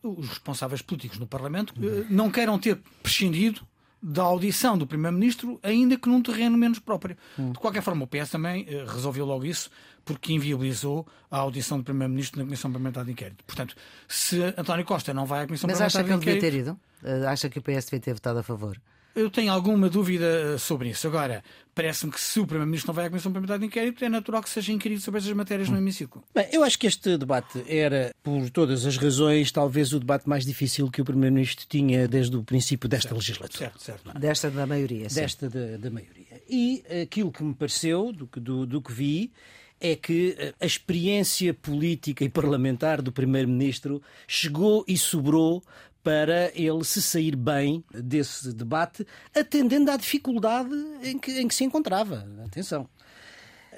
[0.03, 3.66] os responsáveis políticos no Parlamento eh, não queiram ter prescindido
[4.01, 7.16] da audição do Primeiro-Ministro, ainda que num terreno menos próprio.
[7.37, 7.53] Hum.
[7.53, 9.71] De qualquer forma, o PS também uh, resolveu logo isso,
[10.09, 13.44] porque inviabilizou a audição do Primeiro-Ministro na Comissão Parlamentar de Inquérito.
[13.44, 13.77] Portanto,
[14.09, 16.42] se António Costa não vai à Comissão Mas Parlamentar de Inquérito...
[16.42, 17.25] Mas acha que ele devia ter ido?
[17.25, 18.81] Uh, acha que o PS devia ter votado a favor?
[19.14, 21.07] Eu tenho alguma dúvida eh, sobre isso.
[21.09, 21.42] Agora,
[21.75, 24.49] parece-me que se o Primeiro-Ministro não vai à Comissão Parlamentar de Inquérito, é natural que
[24.49, 26.23] seja inquirido sobre essas matérias no hemiciclo.
[26.33, 30.47] Bem, eu acho que este debate era, por todas as razões, talvez o debate mais
[30.47, 33.59] difícil que o Primeiro-Ministro tinha desde o princípio desta certo, legislatura.
[33.59, 34.11] Certo, certo.
[34.14, 34.18] É?
[34.21, 35.11] Desta da maioria.
[35.11, 35.21] Sim.
[35.21, 36.40] Desta da, da maioria.
[36.49, 39.33] E aquilo que me pareceu, do, do, do que vi,
[39.80, 45.62] é que eh, a experiência política e parlamentar do Primeiro-Ministro chegou e sobrou
[46.02, 51.64] para ele se sair bem desse debate, atendendo à dificuldade em que, em que se
[51.64, 52.26] encontrava.
[52.46, 52.88] Atenção.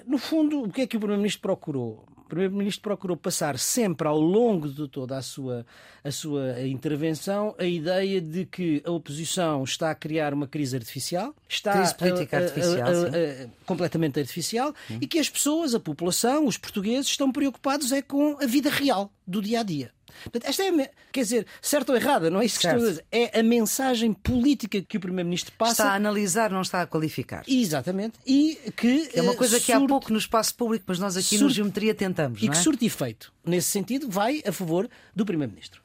[0.06, 2.06] No fundo, o que é que o Primeiro-Ministro procurou?
[2.30, 5.66] O Primeiro-Ministro procurou passar sempre ao longo de toda a sua,
[6.04, 11.34] a sua intervenção a ideia de que a oposição está a criar uma crise artificial,
[11.48, 16.46] está crise política a, artificial, a, a, completamente artificial, e que as pessoas, a população,
[16.46, 19.90] os portugueses, estão preocupados é com a vida real do dia a dia.
[20.24, 23.04] Portanto, esta é, quer dizer, certo ou errada, não é isso que estou a dizer.
[23.10, 25.72] É a mensagem política que o Primeiro-Ministro passa.
[25.72, 27.44] Está a analisar, não está a qualificar.
[27.46, 28.18] Exatamente.
[28.26, 29.10] E que.
[29.14, 31.94] É uma coisa que há pouco no espaço público, mas nós aqui surte, no Geometria
[31.94, 32.42] tentamos.
[32.42, 32.50] E é?
[32.50, 33.32] que surte efeito.
[33.44, 35.79] Nesse sentido, vai a favor do Primeiro-Ministro.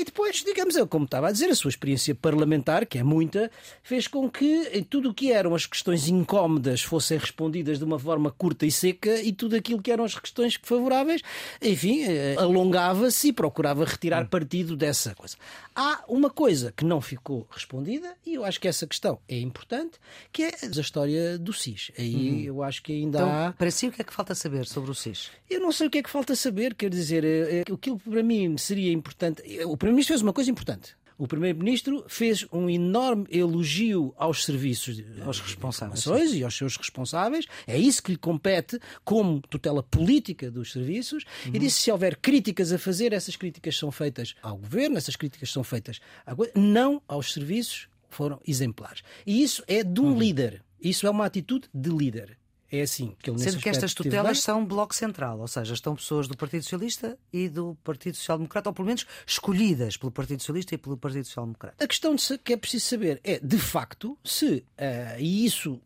[0.00, 3.50] E depois, digamos, eu, como estava a dizer, a sua experiência parlamentar, que é muita,
[3.82, 8.30] fez com que tudo o que eram as questões incómodas fossem respondidas de uma forma
[8.30, 11.20] curta e seca e tudo aquilo que eram as questões favoráveis,
[11.60, 15.36] enfim, eh, alongava-se e procurava retirar partido dessa coisa.
[15.76, 19.98] Há uma coisa que não ficou respondida e eu acho que essa questão é importante,
[20.32, 21.92] que é a história do SIS.
[21.98, 22.40] Aí uhum.
[22.40, 23.52] eu acho que ainda então, há.
[23.52, 25.30] Para si, o que é que falta saber sobre o SIS?
[25.50, 27.22] Eu não sei o que é que falta saber, quer dizer,
[27.60, 29.42] aquilo que para mim seria importante.
[29.66, 30.96] O Primeiro-Ministro fez uma coisa importante.
[31.18, 37.44] O Primeiro-Ministro fez um enorme elogio aos serviços, aos responsáveis e aos seus responsáveis.
[37.66, 41.24] É isso que lhe compete como tutela política dos serviços.
[41.44, 41.52] Uhum.
[41.54, 45.52] E disse se houver críticas a fazer, essas críticas são feitas ao governo, essas críticas
[45.52, 46.34] são feitas à...
[46.54, 49.02] não aos serviços, foram exemplares.
[49.26, 50.18] E isso é de um uhum.
[50.18, 50.64] líder.
[50.80, 52.38] Isso é uma atitude de líder.
[52.70, 53.16] É assim.
[53.20, 57.18] Que Sendo que estas tutelas são bloco central, ou seja, estão pessoas do Partido Socialista
[57.32, 61.24] e do Partido Social Democrata, ou pelo menos escolhidas pelo Partido Socialista e pelo Partido
[61.24, 61.82] Social Democrata.
[61.82, 65.80] A questão que é preciso saber é, de facto, se, uh, e isso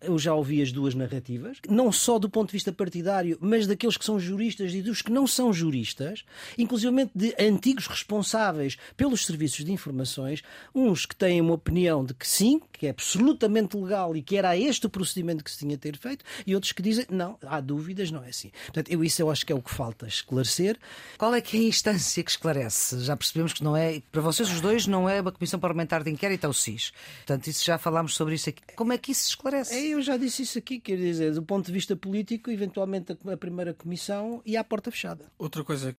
[0.00, 3.96] eu já ouvi as duas narrativas, não só do ponto de vista partidário, mas daqueles
[3.96, 6.24] que são juristas e dos que não são juristas,
[6.56, 10.42] inclusive de antigos responsáveis pelos serviços de informações,
[10.74, 14.56] uns que têm uma opinião de que sim, que é absolutamente legal e que era
[14.56, 17.60] este o procedimento que se tinha de ter feito, e outros que dizem não, há
[17.60, 18.50] dúvidas, não é assim.
[18.66, 20.78] Portanto, eu, isso eu acho que é o que falta esclarecer.
[21.18, 23.00] Qual é que é a instância que esclarece?
[23.00, 26.10] Já percebemos que não é, para vocês os dois, não é uma Comissão Parlamentar de
[26.10, 26.92] Inquérito, é o SIS.
[27.18, 28.62] Portanto, isso já falámos sobre isso aqui.
[28.74, 29.74] Como é que isso se esclarece?
[29.74, 33.36] É, eu já disse isso aqui, quer dizer, do ponto de vista político, eventualmente a
[33.36, 35.26] primeira comissão e à porta fechada.
[35.38, 35.96] Outra coisa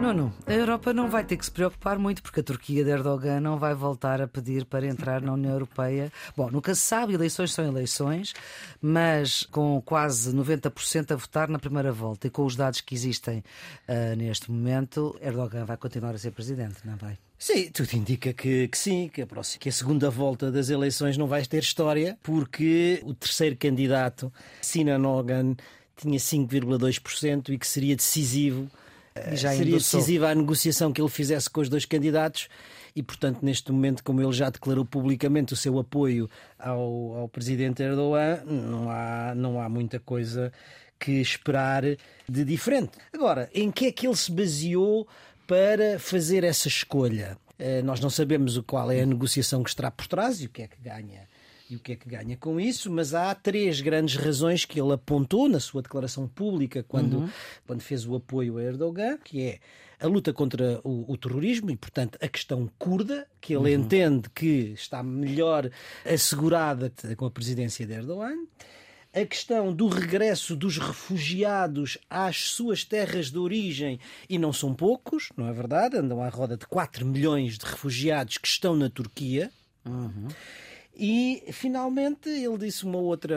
[0.00, 0.32] Não, não.
[0.46, 3.58] A Europa não vai ter que se preocupar muito porque a Turquia de Erdogan não
[3.58, 6.12] vai voltar a pedir para entrar na União Europeia.
[6.36, 8.34] Bom, nunca se sabe, eleições são eleições,
[8.80, 13.38] mas com quase 90% a votar na primeira volta e com os dados que existem
[13.38, 17.18] uh, neste momento, Erdogan vai continuar a ser presidente, não vai?
[17.38, 21.16] Sim, tudo indica que, que sim, que a, próxima, que a segunda volta das eleições
[21.16, 25.56] não vai ter história, porque o terceiro candidato, Sinan Ogan,
[25.96, 28.70] tinha 5,2% e que seria decisivo
[29.32, 32.48] já seria decisiva a negociação que ele fizesse com os dois candidatos
[32.94, 37.82] e, portanto, neste momento, como ele já declarou publicamente o seu apoio ao, ao presidente
[37.82, 40.52] Erdogan, não há, não há muita coisa
[40.98, 41.82] que esperar
[42.28, 42.92] de diferente.
[43.12, 45.06] Agora, em que é que ele se baseou
[45.46, 47.36] para fazer essa escolha?
[47.58, 50.62] Eh, nós não sabemos qual é a negociação que estará por trás e o que
[50.62, 51.28] é que ganha
[51.68, 54.92] e o que é que ganha com isso, mas há três grandes razões que ele
[54.92, 57.30] apontou na sua declaração pública quando, uhum.
[57.66, 59.58] quando fez o apoio a Erdogan, que é
[59.98, 63.82] a luta contra o, o, terrorismo e, portanto, a questão curda, que ele uhum.
[63.82, 65.70] entende que está melhor
[66.04, 68.36] assegurada com a presidência de Erdogan.
[69.12, 73.98] A questão do regresso dos refugiados às suas terras de origem,
[74.28, 75.96] e não são poucos, não é verdade?
[75.96, 79.50] Andam à roda de 4 milhões de refugiados que estão na Turquia.
[79.86, 80.28] Uhum.
[80.98, 83.36] E finalmente ele disse uma outra,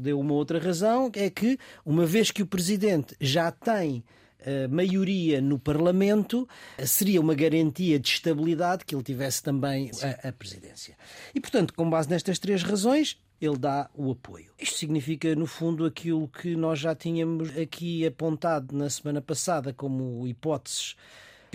[0.00, 4.04] deu uma outra razão, é que uma vez que o presidente já tem
[4.40, 6.48] uh, maioria no Parlamento,
[6.86, 9.90] seria uma garantia de estabilidade que ele tivesse também
[10.22, 10.96] a, a presidência.
[11.34, 14.52] E portanto, com base nestas três razões, ele dá o apoio.
[14.56, 20.28] Isto significa, no fundo, aquilo que nós já tínhamos aqui apontado na semana passada como
[20.28, 20.94] hipóteses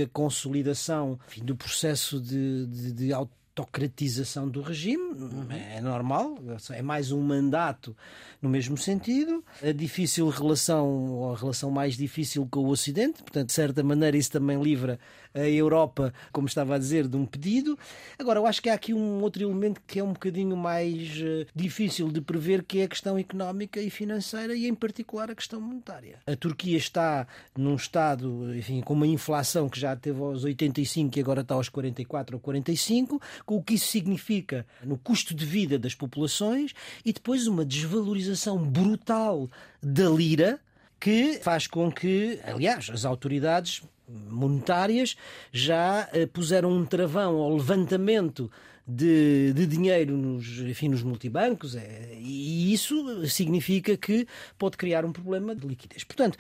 [0.02, 3.14] a consolidação enfim, do processo de, de, de
[3.56, 5.48] autocratização do regime, uhum.
[5.50, 6.38] é normal,
[6.72, 7.96] é mais um mandato
[8.42, 9.44] no mesmo sentido.
[9.64, 14.18] A difícil relação, ou a relação mais difícil com o Ocidente, portanto, de certa maneira,
[14.18, 15.00] isso também livra
[15.36, 17.78] a Europa, como estava a dizer, de um pedido.
[18.18, 21.46] Agora, eu acho que há aqui um outro elemento que é um bocadinho mais uh,
[21.54, 25.60] difícil de prever, que é a questão económica e financeira e, em particular, a questão
[25.60, 26.20] monetária.
[26.26, 31.22] A Turquia está num estado, enfim, com uma inflação que já teve aos 85 e
[31.22, 35.78] agora está aos 44 ou 45, com o que isso significa no custo de vida
[35.78, 39.50] das populações e depois uma desvalorização brutal
[39.82, 40.60] da lira
[41.00, 45.16] que faz com que, aliás, as autoridades monetárias
[45.52, 48.52] já eh, puseram um travão ao levantamento
[48.88, 55.12] de, de, dinheiro nos, enfim, nos multibancos, é, e isso significa que pode criar um
[55.12, 56.04] problema de liquidez.
[56.04, 56.38] Portanto,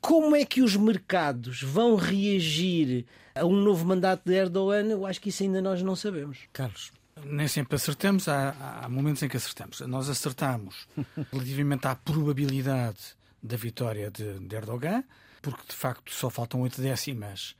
[0.00, 4.86] como é que os mercados vão reagir a um novo mandato de Erdogan?
[4.86, 6.38] Eu acho que isso ainda nós não sabemos.
[6.52, 6.92] Carlos.
[7.24, 9.80] Nem sempre acertamos, há, há momentos em que acertamos.
[9.80, 10.86] Nós acertamos
[11.32, 15.02] relativamente à probabilidade da vitória de, de Erdogan,
[15.46, 17.54] porque de facto só faltam oito décimas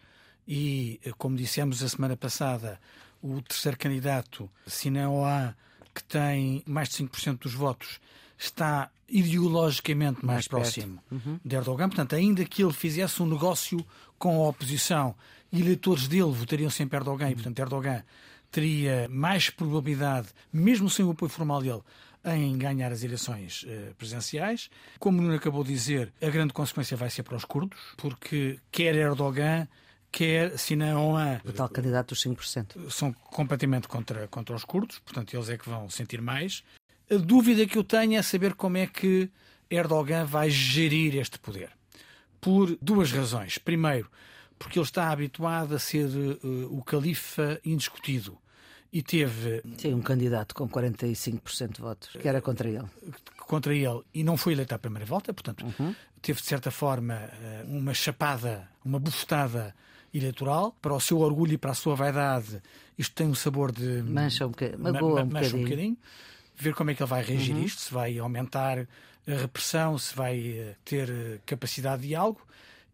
[0.46, 2.81] e, como dissemos a semana passada,
[3.22, 5.57] o terceiro candidato, Sinan Oa,
[5.94, 8.01] que tem mais de 5% dos votos,
[8.37, 11.38] está ideologicamente mais, mais próximo uhum.
[11.44, 11.88] de Erdogan.
[11.88, 13.79] Portanto, ainda que ele fizesse um negócio
[14.18, 15.14] com a oposição,
[15.53, 18.03] eleitores dele votariam sempre Erdogan, e portanto Erdogan
[18.51, 21.83] teria mais probabilidade, mesmo sem o apoio formal dele,
[22.34, 24.68] em ganhar as eleições uh, presidenciais.
[24.98, 28.58] Como o Nuno acabou de dizer, a grande consequência vai ser para os curdos, porque
[28.70, 29.68] quer Erdogan,
[30.10, 32.90] quer Sinan o tal candidato dos 5%.
[32.90, 36.64] São completamente contra, contra os curdos, portanto eles é que vão sentir mais.
[37.10, 39.30] A dúvida que eu tenho é saber como é que
[39.70, 41.70] Erdogan vai gerir este poder.
[42.40, 43.58] Por duas razões.
[43.58, 44.10] Primeiro,
[44.58, 48.38] porque ele está habituado a ser uh, o califa indiscutido
[48.92, 49.62] e teve.
[49.79, 52.87] Sim, um candidato com 45% de votos, que era contra ele.
[53.38, 55.94] Contra ele e não foi eleito à primeira volta, portanto, uhum.
[56.20, 59.75] teve de certa forma eh, uma chapada, uma bufetada
[60.12, 60.77] eleitoral.
[60.81, 62.61] Para o seu orgulho e para a sua vaidade,
[62.99, 64.03] isto tem um sabor de.
[64.03, 64.79] Mancha um bocadinho.
[64.81, 65.96] Magoa um, mancha um bocadinho.
[66.57, 67.62] Ver como é que ele vai reagir uhum.
[67.62, 72.40] isto, se vai aumentar a repressão, se vai eh, ter eh, capacidade de diálogo.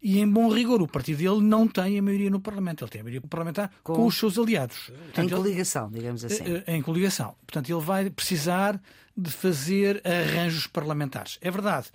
[0.03, 2.83] E, em bom rigor, o partido dele não tem a maioria no Parlamento.
[2.83, 4.87] Ele tem a maioria parlamentar com, com os seus aliados.
[4.87, 6.43] Portanto, em coligação, ele, digamos assim.
[6.43, 7.35] Eh, em coligação.
[7.47, 8.81] Portanto, ele vai precisar
[9.15, 11.39] de fazer arranjos parlamentares.
[11.39, 11.87] É verdade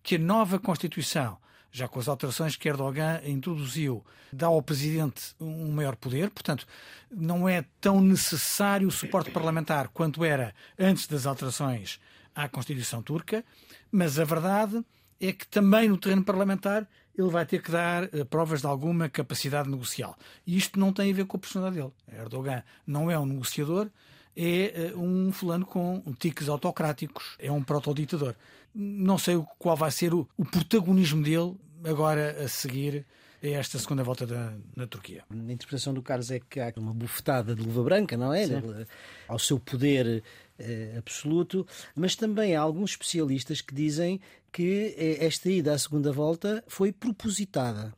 [0.00, 1.38] que a nova Constituição,
[1.72, 6.30] já com as alterações que Erdogan introduziu, dá ao Presidente um maior poder.
[6.30, 6.64] Portanto,
[7.10, 11.98] não é tão necessário o suporte parlamentar quanto era antes das alterações
[12.32, 13.44] à Constituição turca.
[13.90, 14.84] Mas a verdade
[15.20, 19.08] é que também no terreno parlamentar ele vai ter que dar uh, provas de alguma
[19.08, 20.16] capacidade negocial.
[20.46, 22.20] E isto não tem a ver com a personalidade dele.
[22.20, 23.88] Erdogan não é um negociador,
[24.36, 28.34] é uh, um fulano com tiques autocráticos, é um protoditador.
[28.74, 33.06] Não sei qual vai ser o, o protagonismo dele agora a seguir
[33.42, 35.24] a esta segunda volta da, na Turquia.
[35.30, 38.46] A interpretação do Carlos é que há uma bufetada de luva branca, não é?
[38.46, 38.86] Sim.
[39.28, 40.22] Ao seu poder
[40.58, 44.20] eh, absoluto, mas também há alguns especialistas que dizem
[44.52, 47.92] que eh, esta ida à segunda volta foi propositada,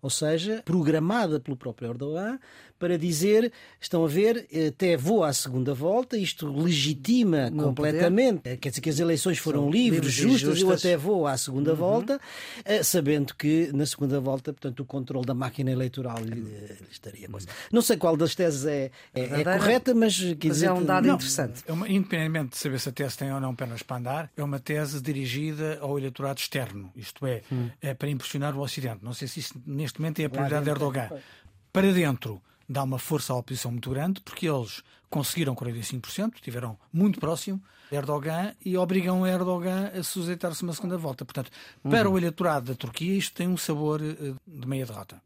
[0.00, 2.38] ou seja, programada pelo próprio Erdogan
[2.82, 8.56] para dizer: estão a ver, até vou à segunda volta, isto legitima Não completamente, poder.
[8.56, 11.70] quer dizer que as eleições foram livres, livres justas, justas, eu até vou à segunda
[11.70, 11.76] uhum.
[11.76, 12.20] volta,
[12.64, 16.44] eh, sabendo que na segunda volta, portanto, o controle da máquina eleitoral lhe,
[16.90, 17.46] estaria coisa.
[17.70, 21.06] Não sei qual das teses é, é, é correta, mas, mas dizer, é um dado
[21.06, 21.62] não, interessante.
[21.68, 24.42] É uma, independentemente de saber se a tese tem ou não pernas para andar, é
[24.42, 27.70] uma tese dirigida ao eleitorado externo, isto é, hum.
[27.80, 29.04] é para impressionar o Ocidente.
[29.04, 31.10] Não sei se isso neste momento é a prioridade de Erdogan.
[31.72, 37.20] Para dentro, dá uma força à oposição muito grande, porque eles conseguiram 45%, estiveram muito
[37.20, 41.24] próximo de Erdogan e obrigam Erdogan a sujeitar-se uma segunda volta.
[41.24, 41.50] Portanto,
[41.82, 42.14] para uhum.
[42.14, 45.20] o eleitorado da Turquia, isto tem um sabor eh, de meia derrota.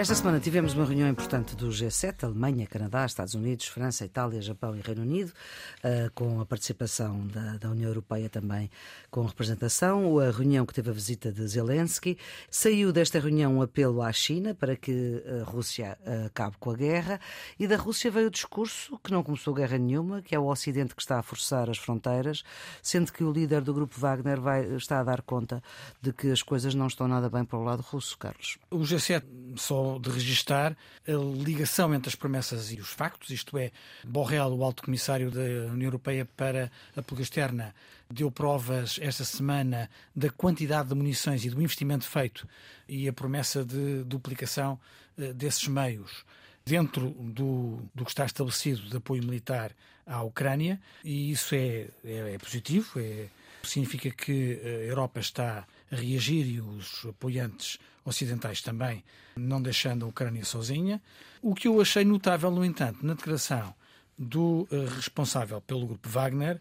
[0.00, 4.74] Esta semana tivemos uma reunião importante do G7, Alemanha, Canadá, Estados Unidos, França, Itália, Japão
[4.74, 8.70] e Reino Unido, uh, com a participação da, União Europeia também
[9.10, 10.18] com representação.
[10.18, 12.16] A reunião que teve a visita de Zelensky.
[12.50, 16.74] Saiu desta reunião um apelo à China para que a Rússia uh, acabe com a
[16.74, 17.20] guerra
[17.58, 20.94] e da Rússia veio o discurso que não começou guerra nenhuma, que é o Ocidente
[20.94, 22.42] que está a forçar as fronteiras,
[22.82, 25.62] sendo que o líder do grupo Wagner vai, está a dar conta
[26.00, 28.56] de que as coisas não estão nada bem para o lado russo, Carlos.
[28.70, 29.22] O G7
[29.56, 30.76] só de registar
[31.06, 33.70] a ligação entre as promessas e os factos, isto é,
[34.04, 37.74] Borrell, o alto comissário da União Europeia para a política externa,
[38.10, 42.46] deu provas esta semana da quantidade de munições e do investimento feito
[42.88, 44.78] e a promessa de duplicação
[45.16, 46.24] eh, desses meios.
[46.64, 49.72] Dentro do, do que está estabelecido de apoio militar
[50.06, 53.28] à Ucrânia, e isso é, é, é positivo, é,
[53.62, 59.04] significa que a Europa está reagir e os apoiantes ocidentais também,
[59.36, 61.00] não deixando a Ucrânia sozinha.
[61.42, 63.74] O que eu achei notável, no entanto, na declaração
[64.18, 66.60] do uh, responsável pelo grupo Wagner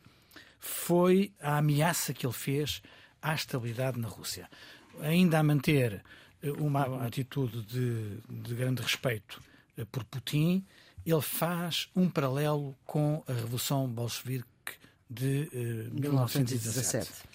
[0.59, 2.81] foi a ameaça que ele fez
[3.21, 4.49] à estabilidade na Rússia.
[5.01, 6.03] Ainda a manter
[6.43, 9.41] uh, uma atitude de, de grande respeito
[9.77, 10.65] uh, por Putin,
[11.05, 14.47] ele faz um paralelo com a Revolução Bolchevique
[15.09, 15.49] de
[15.91, 17.28] 1917.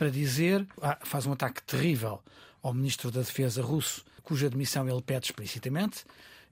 [0.00, 2.22] Para dizer, ah, faz um ataque terrível
[2.62, 6.06] ao ministro da Defesa russo, cuja admissão ele pede explicitamente,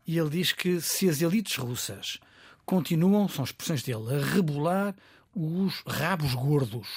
[0.06, 2.18] e ele diz que se as elites russas
[2.66, 4.94] continuam, são expressões dele, a rebolar
[5.34, 6.88] os rabos gordos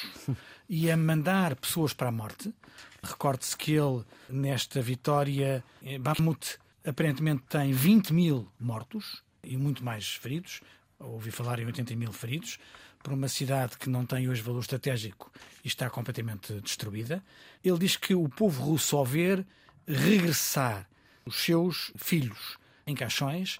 [0.68, 2.54] e a mandar pessoas para a morte.
[3.02, 5.64] Recorde-se que ele, nesta vitória,
[6.02, 10.60] Bakhmut aparentemente tem 20 mil mortos e muito mais feridos.
[11.00, 12.60] Ouvi falar em 80 mil feridos
[13.02, 15.32] por uma cidade que não tem hoje valor estratégico
[15.64, 17.24] e está completamente destruída.
[17.64, 19.46] Ele diz que o povo russo, ao ver
[19.88, 20.88] regressar
[21.26, 23.60] os seus filhos em caixões,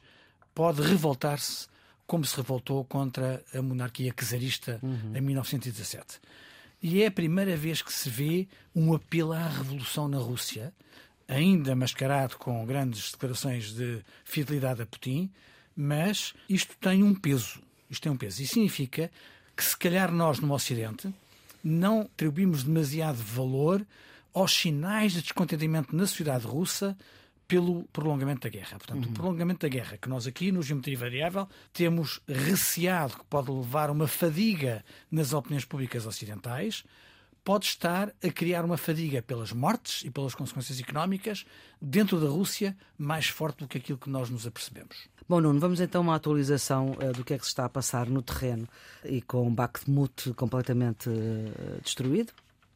[0.54, 1.68] pode revoltar-se
[2.06, 5.16] como se revoltou contra a monarquia czarista uhum.
[5.16, 6.20] em 1917.
[6.84, 10.74] E é a primeira vez que se vê um apelo à revolução na Rússia,
[11.28, 15.32] ainda mascarado com grandes declarações de fidelidade a Putin,
[15.76, 17.62] mas isto tem um peso.
[17.92, 18.42] Isto tem um peso.
[18.42, 19.12] E significa
[19.56, 21.14] que, se calhar, nós no Ocidente
[21.64, 23.86] não atribuímos demasiado valor
[24.34, 26.98] aos sinais de descontentamento na sociedade russa
[27.48, 28.78] pelo prolongamento da guerra.
[28.78, 29.12] Portanto, uhum.
[29.12, 33.90] o prolongamento da guerra, que nós aqui no Geometria Variável temos receado que pode levar
[33.90, 36.86] a uma fadiga nas opiniões públicas ocidentais,
[37.44, 41.46] pode estar a criar uma fadiga pelas mortes e pelas consequências económicas
[41.82, 45.10] dentro da Rússia mais forte do que aquilo que nós nos apercebemos.
[45.32, 47.70] Bom, Nuno, vamos então a uma atualização uh, do que é que se está a
[47.70, 48.68] passar no terreno
[49.06, 52.34] e com Bakhmut completamente uh, destruído.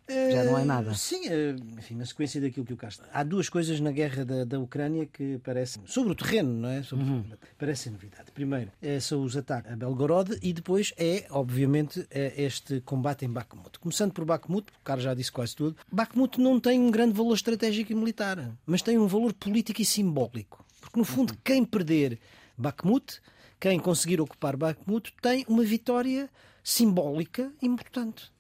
[0.07, 0.93] Já não é nada.
[0.93, 3.05] Sim, eh, enfim, na sequência daquilo que o Castro.
[3.11, 5.83] Há duas coisas na guerra da, da Ucrânia que parecem.
[5.85, 6.81] Sobre o terreno, não é?
[6.81, 7.25] Sobre, uhum.
[7.57, 8.31] Parecem novidade.
[8.31, 13.29] Primeiro, é, são os ataques a Belgorod e depois é, obviamente, é este combate em
[13.29, 13.79] Bakhmut.
[13.79, 15.75] Começando por Bakhmut, o cara já disse quase tudo.
[15.91, 19.85] Bakhmut não tem um grande valor estratégico e militar, mas tem um valor político e
[19.85, 20.63] simbólico.
[20.79, 21.39] Porque, no fundo, uhum.
[21.43, 22.19] quem perder
[22.57, 23.21] Bakhmut,
[23.59, 26.29] quem conseguir ocupar Bakhmut, tem uma vitória
[26.63, 28.31] simbólica importante.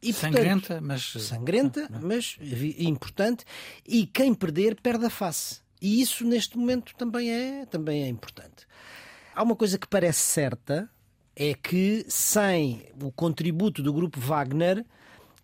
[0.00, 1.02] E, sangrenta, portanto, mas.
[1.02, 2.38] Sangrenta, mas
[2.78, 3.44] importante.
[3.86, 5.60] E quem perder, perde a face.
[5.80, 8.66] E isso, neste momento, também é, também é importante.
[9.34, 10.88] Há uma coisa que parece certa:
[11.34, 14.84] é que sem o contributo do grupo Wagner,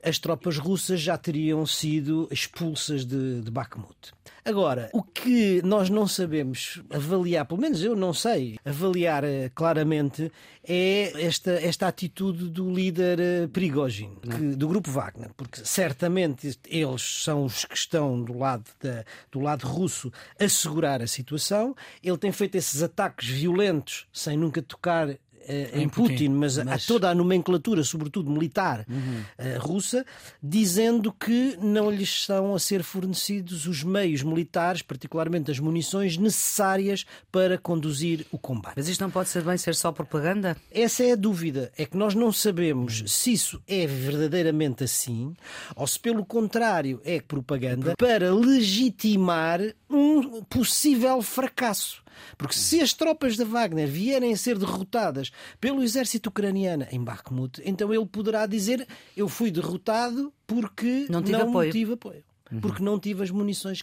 [0.04, 4.12] as tropas russas já teriam sido expulsas de, de Bakhmut.
[4.44, 10.30] Agora, o que nós não sabemos avaliar, pelo menos eu não sei avaliar eh, claramente,
[10.62, 17.22] é esta, esta atitude do líder eh, Prigozhin, que, do grupo Wagner, porque certamente eles
[17.22, 21.74] são os que estão do lado, da, do lado russo a segurar a situação.
[22.02, 25.08] Ele tem feito esses ataques violentos sem nunca tocar
[25.46, 29.22] eh, em, Putin, Putin, mas, mas, a toda a nomenclatura, sobretudo militar uhum.
[29.38, 30.04] uh, russa,
[30.42, 37.04] dizendo que não lhes estão a ser fornecidos os meios militares, particularmente as munições necessárias
[37.30, 38.74] para conduzir o combate.
[38.76, 40.56] Mas isto não pode ser bem ser só propaganda?
[40.70, 41.72] Essa é a dúvida.
[41.76, 43.06] É que nós não sabemos uhum.
[43.06, 45.34] se isso é verdadeiramente assim
[45.76, 52.03] ou se, pelo contrário, é propaganda para legitimar um possível fracasso.
[52.36, 57.60] Porque se as tropas da Wagner vierem a ser derrotadas pelo exército ucraniano em Bakhmut,
[57.64, 61.72] então ele poderá dizer: Eu fui derrotado porque não tive não apoio.
[61.72, 62.60] Tive apoio uhum.
[62.60, 63.82] Porque não tive as munições.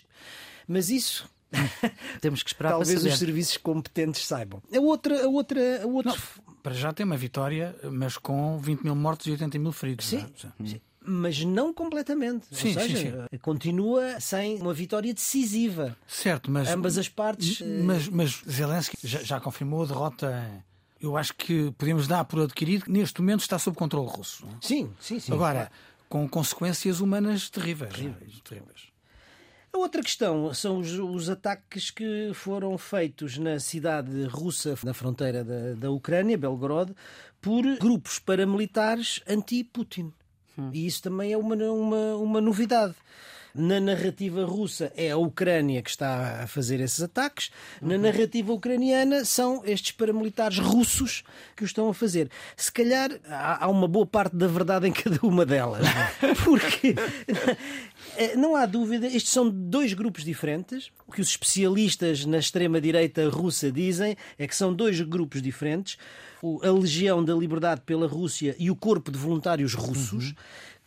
[0.67, 1.29] Mas isso
[2.21, 4.61] temos que esperar Talvez os serviços competentes saibam.
[4.73, 6.11] A outra, a outra, a outra...
[6.11, 10.05] Não, para já tem uma vitória, mas com 20 mil mortos e 80 mil feridos.
[10.07, 10.25] Sim,
[10.61, 10.67] é?
[10.67, 12.45] sim mas não completamente.
[12.51, 13.37] Sim, Ou seja, sim, sim.
[13.39, 15.97] continua sem uma vitória decisiva.
[16.07, 16.69] Certo, mas.
[16.69, 17.61] Ambas as partes.
[17.61, 20.63] Mas, mas Zelensky já, já confirmou a derrota.
[20.99, 24.45] Eu acho que podemos dar por adquirido que neste momento está sob controle russo.
[24.45, 24.49] É?
[24.61, 25.33] Sim, sim, sim.
[25.33, 25.71] Agora,
[26.07, 27.93] com consequências humanas terríveis.
[27.93, 28.39] Terríveis.
[28.41, 28.91] terríveis.
[29.73, 35.45] A outra questão são os, os, ataques que foram feitos na cidade russa, na fronteira
[35.45, 36.93] da, da Ucrânia, Belgorod,
[37.39, 40.13] por grupos paramilitares anti-Putin.
[40.61, 40.69] Hum.
[40.73, 42.95] E isso também é uma, uma, uma novidade.
[43.53, 48.01] Na narrativa russa é a Ucrânia que está a fazer esses ataques, na uhum.
[48.01, 51.23] narrativa ucraniana são estes paramilitares russos
[51.55, 52.29] que o estão a fazer.
[52.55, 55.85] Se calhar há uma boa parte da verdade em cada uma delas,
[56.45, 56.95] porque
[58.35, 60.91] não há dúvida, estes são dois grupos diferentes.
[61.07, 65.97] O que os especialistas na extrema-direita russa dizem é que são dois grupos diferentes
[66.63, 70.29] a Legião da Liberdade pela Rússia e o Corpo de Voluntários Russos.
[70.29, 70.35] Uhum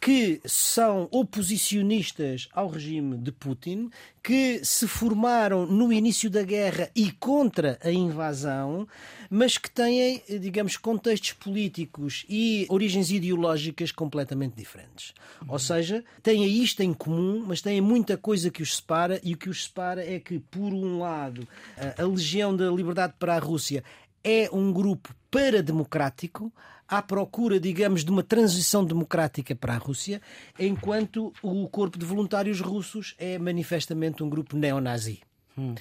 [0.05, 3.89] que são oposicionistas ao regime de Putin,
[4.23, 8.87] que se formaram no início da guerra e contra a invasão,
[9.31, 15.15] mas que têm, digamos, contextos políticos e origens ideológicas completamente diferentes.
[15.41, 15.53] Uhum.
[15.53, 19.39] Ou seja, têm isto em comum, mas têm muita coisa que os separa, e o
[19.39, 21.49] que os separa é que, por um lado,
[21.97, 23.83] a Legião da Liberdade para a Rússia
[24.23, 26.53] é um grupo parademocrático,
[26.89, 30.21] à procura, digamos, de uma transição democrática para a Rússia,
[30.59, 35.21] enquanto o corpo de voluntários russos é manifestamente um grupo neonazi.
[35.57, 35.75] Hum.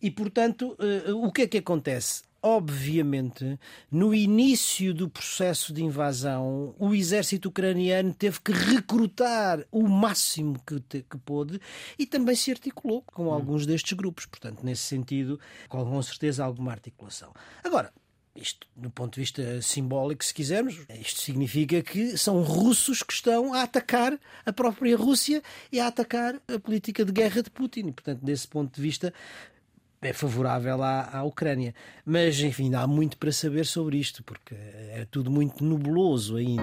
[0.00, 2.22] E, portanto, uh, o que é que acontece?
[2.44, 3.56] Obviamente,
[3.88, 10.80] no início do processo de invasão, o exército ucraniano teve que recrutar o máximo que,
[10.80, 11.60] te, que pôde
[11.96, 13.32] e também se articulou com hum.
[13.32, 14.26] alguns destes grupos.
[14.26, 15.38] Portanto, nesse sentido,
[15.68, 17.32] com certeza alguma articulação.
[17.62, 17.92] Agora,
[18.34, 23.52] isto, do ponto de vista simbólico, se quisermos, isto significa que são russos que estão
[23.52, 27.88] a atacar a própria Rússia e a atacar a política de guerra de Putin.
[27.88, 29.12] E, portanto, desse ponto de vista,
[30.00, 31.74] é favorável à, à Ucrânia.
[32.06, 36.62] Mas, enfim, há muito para saber sobre isto, porque é tudo muito nebuloso ainda.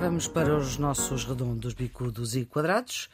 [0.00, 3.08] Vamos para os nossos redondos, bicudos e quadrados.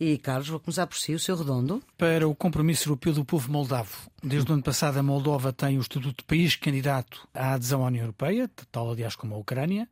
[0.00, 1.82] E, Carlos, vou começar por si, o seu redondo.
[1.96, 4.08] Para o compromisso europeu do povo moldavo.
[4.22, 7.88] Desde o ano passado, a Moldova tem o estatuto de país candidato à adesão à
[7.88, 9.88] União Europeia, tal, aliás, como a Ucrânia.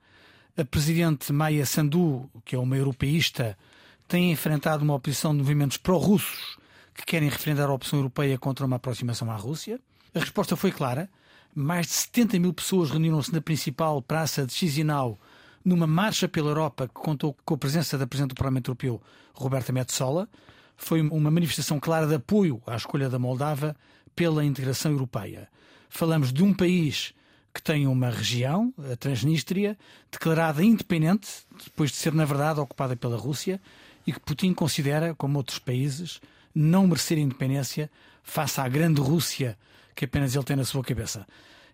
[0.56, 3.58] A presidente Maia Sandu, que é uma europeísta,
[4.06, 6.56] tem enfrentado uma oposição de movimentos pró-russos
[6.94, 9.80] que querem referendar a opção europeia contra uma aproximação à Rússia.
[10.14, 11.10] A resposta foi clara.
[11.52, 15.18] Mais de 70 mil pessoas reuniram-se na principal praça de Chisinau
[15.66, 19.02] numa marcha pela Europa que contou com a presença da Presidente do Parlamento Europeu,
[19.34, 20.28] Roberta Metsola.
[20.76, 23.74] Foi uma manifestação clara de apoio à escolha da Moldava
[24.14, 25.48] pela integração europeia.
[25.90, 27.12] Falamos de um país
[27.52, 29.76] que tem uma região, a Transnistria,
[30.08, 31.28] declarada independente,
[31.64, 33.60] depois de ser, na verdade, ocupada pela Rússia,
[34.06, 36.20] e que Putin considera, como outros países,
[36.54, 37.90] não merecer independência
[38.22, 39.58] face à grande Rússia
[39.96, 41.26] que apenas ele tem na sua cabeça.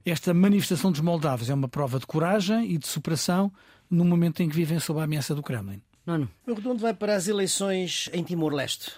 [0.06, 3.52] Esta manifestação dos moldavos é uma prova de coragem e de superação
[3.92, 5.82] no momento em que vivem sob a ameaça do Kremlin.
[6.06, 6.28] Nuno.
[6.46, 8.90] O redondo vai para as eleições em Timor-Leste.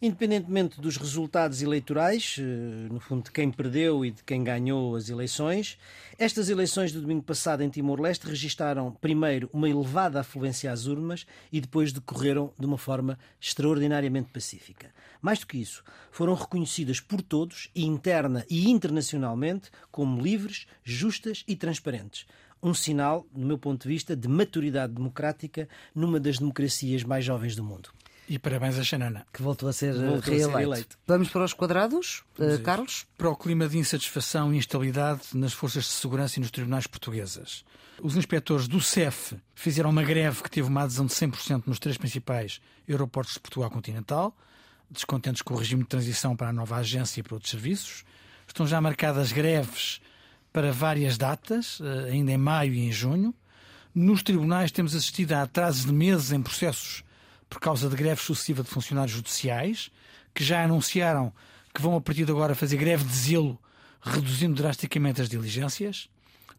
[0.00, 5.08] Independentemente dos resultados eleitorais, eh, no fundo de quem perdeu e de quem ganhou as
[5.08, 5.76] eleições,
[6.16, 11.60] estas eleições do domingo passado em Timor-Leste registaram primeiro uma elevada afluência às urnas e
[11.60, 14.94] depois decorreram de uma forma extraordinariamente pacífica.
[15.20, 21.54] Mais do que isso, foram reconhecidas por todos, interna e internacionalmente, como livres, justas e
[21.54, 22.24] transparentes
[22.62, 27.54] um sinal, no meu ponto de vista, de maturidade democrática numa das democracias mais jovens
[27.56, 27.90] do mundo.
[28.28, 29.26] E parabéns a Xanana.
[29.32, 30.68] Que voltou a ser voltou reeleito.
[30.68, 33.06] A ser Vamos para os quadrados, uh, Carlos?
[33.16, 37.64] Para o clima de insatisfação e instabilidade nas forças de segurança e nos tribunais portuguesas.
[38.02, 41.96] Os inspectores do CEF fizeram uma greve que teve uma adesão de 100% nos três
[41.96, 44.36] principais aeroportos de Portugal continental,
[44.90, 48.04] descontentes com o regime de transição para a nova agência e para outros serviços.
[48.46, 50.00] Estão já marcadas greves
[50.52, 53.34] para várias datas, eh, ainda em maio e em junho.
[53.94, 57.02] Nos tribunais temos assistido a atrasos de meses em processos
[57.48, 59.90] por causa de greve sucessiva de funcionários judiciais,
[60.34, 61.32] que já anunciaram
[61.74, 63.58] que vão a partir de agora fazer greve de zelo,
[64.00, 66.08] reduzindo drasticamente as diligências.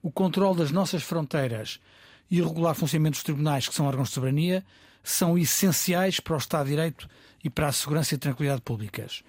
[0.02, 1.80] O controle das nossas fronteiras
[2.30, 4.64] e o regular funcionamento dos tribunais, que são órgãos de soberania,
[5.04, 7.10] são essenciais para o Estado de Direito
[7.44, 9.24] e para a segurança e tranquilidade públicas.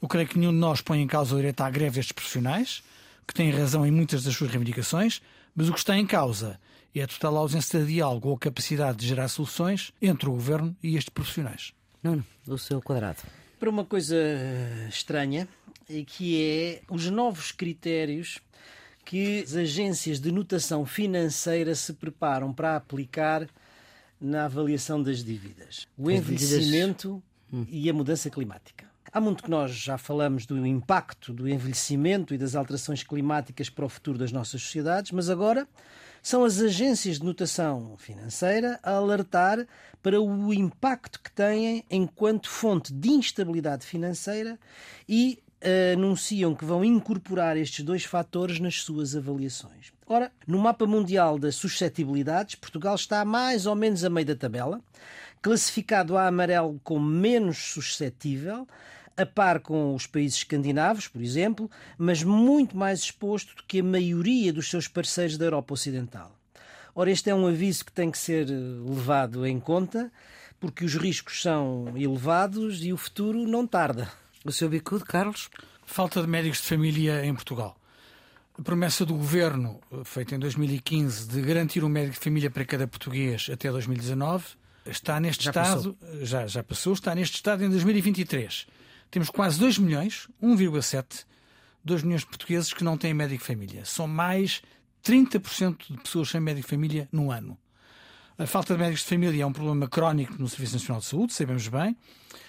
[0.00, 2.82] Eu creio que nenhum de nós põe em causa o direito à greve destes profissionais
[3.30, 5.22] que têm razão em muitas das suas reivindicações,
[5.54, 6.58] mas o que está em causa
[6.92, 10.96] é a total ausência de diálogo ou capacidade de gerar soluções entre o governo e
[10.96, 11.72] estes profissionais.
[12.02, 13.18] Nuno, o seu quadrado.
[13.58, 14.16] Para uma coisa
[14.88, 15.46] estranha,
[16.06, 18.40] que é os novos critérios
[19.04, 23.48] que as agências de notação financeira se preparam para aplicar
[24.20, 25.86] na avaliação das dívidas.
[25.96, 27.22] O envelhecimento
[27.52, 27.64] hum.
[27.68, 28.89] e a mudança climática.
[29.12, 33.84] Há muito que nós já falamos do impacto do envelhecimento e das alterações climáticas para
[33.84, 35.66] o futuro das nossas sociedades, mas agora
[36.22, 39.66] são as agências de notação financeira a alertar
[40.00, 44.56] para o impacto que têm enquanto fonte de instabilidade financeira
[45.08, 49.92] e uh, anunciam que vão incorporar estes dois fatores nas suas avaliações.
[50.06, 54.80] Ora, no mapa mundial das suscetibilidades, Portugal está mais ou menos a meio da tabela,
[55.42, 58.68] classificado a amarelo como menos suscetível,
[59.20, 63.84] a par com os países escandinavos, por exemplo, mas muito mais exposto do que a
[63.84, 66.36] maioria dos seus parceiros da Europa Ocidental.
[66.94, 70.10] Ora, este é um aviso que tem que ser eh, levado em conta,
[70.58, 74.10] porque os riscos são elevados e o futuro não tarda.
[74.44, 75.48] O seu bicudo, Carlos?
[75.86, 77.76] Falta de médicos de família em Portugal.
[78.58, 82.64] A promessa do governo, eh, feita em 2015, de garantir um médico de família para
[82.64, 84.44] cada português até 2019,
[84.84, 86.26] está neste já estado, passou.
[86.26, 88.66] Já, já passou, está neste estado em 2023.
[89.10, 91.24] Temos quase 2 milhões, 1,7,
[91.84, 93.84] 2 milhões de portugueses que não têm médico família.
[93.84, 94.62] São mais
[95.04, 97.58] 30% de pessoas sem médico família no ano.
[98.38, 101.32] A falta de médicos de família é um problema crónico no Serviço Nacional de Saúde,
[101.32, 101.96] sabemos bem,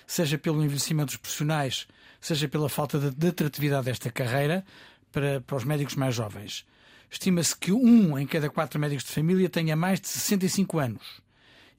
[0.07, 1.87] seja pelo envelhecimento dos profissionais,
[2.19, 4.63] seja pela falta de, de atratividade desta carreira
[5.11, 6.65] para, para os médicos mais jovens.
[7.09, 11.21] Estima-se que um em cada quatro médicos de família tenha mais de 65 anos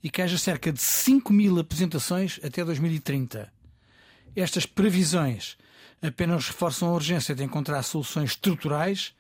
[0.03, 3.51] e que haja cerca de 5 mil apresentações até 2030.
[4.35, 5.57] Estas previsões
[6.01, 9.15] apenas reforçam a urgência de encontrar soluções estruturais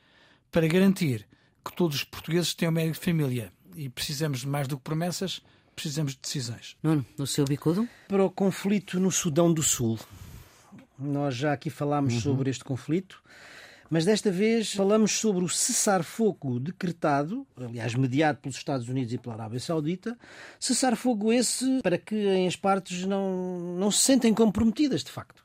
[0.50, 1.26] para garantir
[1.64, 3.52] que todos os portugueses tenham médico de família.
[3.76, 5.40] E precisamos de mais do que promessas,
[5.74, 6.76] precisamos de decisões.
[6.82, 7.88] Nuno, no seu bicudo?
[8.08, 9.98] Para o conflito no Sudão do Sul.
[10.98, 12.20] Nós já aqui falámos uhum.
[12.20, 13.22] sobre este conflito.
[13.92, 19.34] Mas desta vez falamos sobre o cessar-fogo decretado, aliás, mediado pelos Estados Unidos e pela
[19.34, 20.18] Arábia Saudita,
[20.58, 25.44] cessar-fogo esse para que as partes não, não se sentem comprometidas, de facto.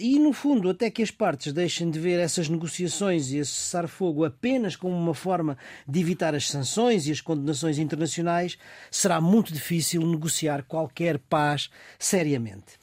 [0.00, 4.24] E, no fundo, até que as partes deixem de ver essas negociações e esse cessar-fogo
[4.24, 5.56] apenas como uma forma
[5.86, 8.58] de evitar as sanções e as condenações internacionais,
[8.90, 12.79] será muito difícil negociar qualquer paz seriamente.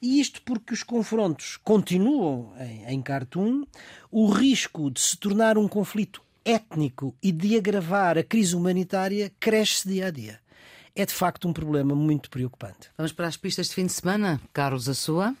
[0.00, 3.64] E isto porque os confrontos continuam em, em Khartoum,
[4.10, 9.88] o risco de se tornar um conflito étnico e de agravar a crise humanitária cresce
[9.88, 10.40] dia a dia.
[10.94, 12.90] É de facto um problema muito preocupante.
[12.96, 14.40] Vamos para as pistas de fim de semana.
[14.52, 15.34] Carlos, a sua?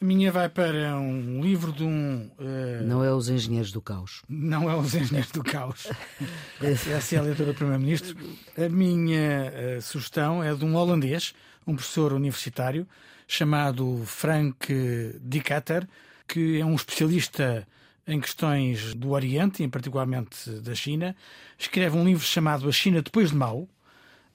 [0.00, 2.30] A minha vai para um livro de um.
[2.38, 2.84] Uh...
[2.84, 4.22] Não é Os Engenheiros do Caos.
[4.28, 5.88] Não é Os Engenheiros do Caos.
[6.60, 8.16] Essa é a letra do Primeiro-Ministro.
[8.56, 11.34] A minha uh, sugestão é de um holandês,
[11.66, 12.86] um professor universitário,
[13.26, 14.66] chamado Frank
[15.20, 15.86] Dicater,
[16.26, 17.66] que é um especialista
[18.06, 21.16] em questões do Oriente, em particularmente da China.
[21.58, 23.68] Escreve um livro chamado A China Depois de Mao,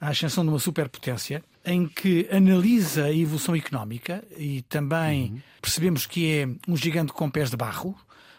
[0.02, 5.42] a ascensão de uma superpotência, em que analisa a evolução económica e também uhum.
[5.62, 7.96] percebemos que é um gigante com pés de barro,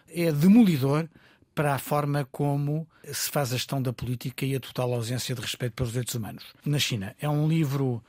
[0.09, 1.09] é demolidor
[1.55, 5.41] para a forma como se faz a gestão da política e a total ausência de
[5.41, 7.15] respeito pelos direitos humanos na China.
[7.21, 8.03] É um livro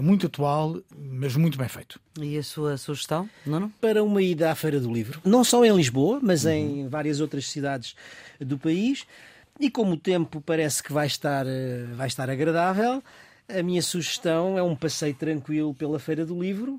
[0.00, 1.98] muito atual, mas muito bem feito.
[2.20, 3.72] E a sua sugestão, Nuno?
[3.80, 6.50] Para uma ida à Feira do Livro, não só em Lisboa, mas uhum.
[6.50, 7.96] em várias outras cidades
[8.38, 9.06] do país.
[9.58, 13.02] E como o tempo parece que vai estar, eh, vai estar agradável,
[13.48, 16.78] a minha sugestão é um passeio tranquilo pela Feira do Livro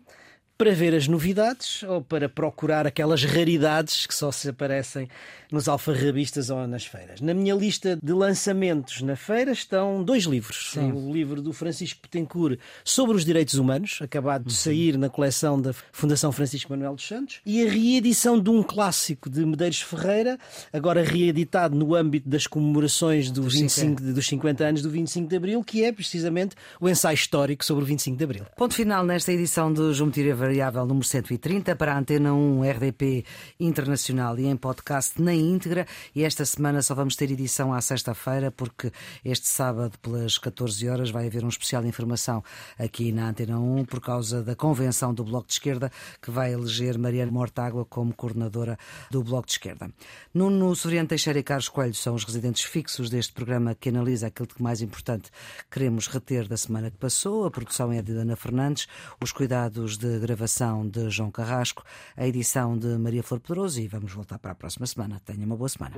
[0.59, 5.07] para ver as novidades ou para procurar aquelas raridades que só se aparecem
[5.49, 7.21] nos alfarrabistas ou nas feiras.
[7.21, 10.71] Na minha lista de lançamentos na feira estão dois livros.
[10.73, 10.91] Sim.
[10.91, 14.55] O livro do Francisco Petencourt sobre os direitos humanos, acabado de uhum.
[14.55, 19.29] sair na coleção da Fundação Francisco Manuel dos Santos, e a reedição de um clássico
[19.29, 20.37] de Medeiros Ferreira,
[20.73, 25.63] agora reeditado no âmbito das comemorações do 25, dos 50 anos do 25 de Abril,
[25.63, 28.45] que é precisamente o ensaio histórico sobre o 25 de Abril.
[28.57, 33.23] Ponto final nesta edição do Geometria variável número 130 para a Antena 1 RDP
[33.59, 35.85] Internacional e em podcast na íntegra.
[36.15, 38.91] E esta semana só vamos ter edição à sexta-feira, porque
[39.23, 42.43] este sábado, pelas 14 horas, vai haver um especial de informação
[42.79, 46.97] aqui na Antena 1 por causa da convenção do Bloco de Esquerda, que vai eleger
[46.97, 48.75] Mariana Mortágua como coordenadora
[49.11, 49.91] do Bloco de Esquerda.
[50.33, 54.47] Nuno Soriano Teixeira e Carlos Coelho são os residentes fixos deste programa que analisa aquilo
[54.47, 55.29] que mais importante
[55.69, 57.45] queremos reter da semana que passou.
[57.45, 58.87] A produção é de Ana Fernandes,
[59.21, 61.83] os cuidados de gravação gravação de João Carrasco,
[62.15, 65.19] a edição de Maria Flor Pedroso e vamos voltar para a próxima semana.
[65.19, 65.97] Tenha uma boa semana.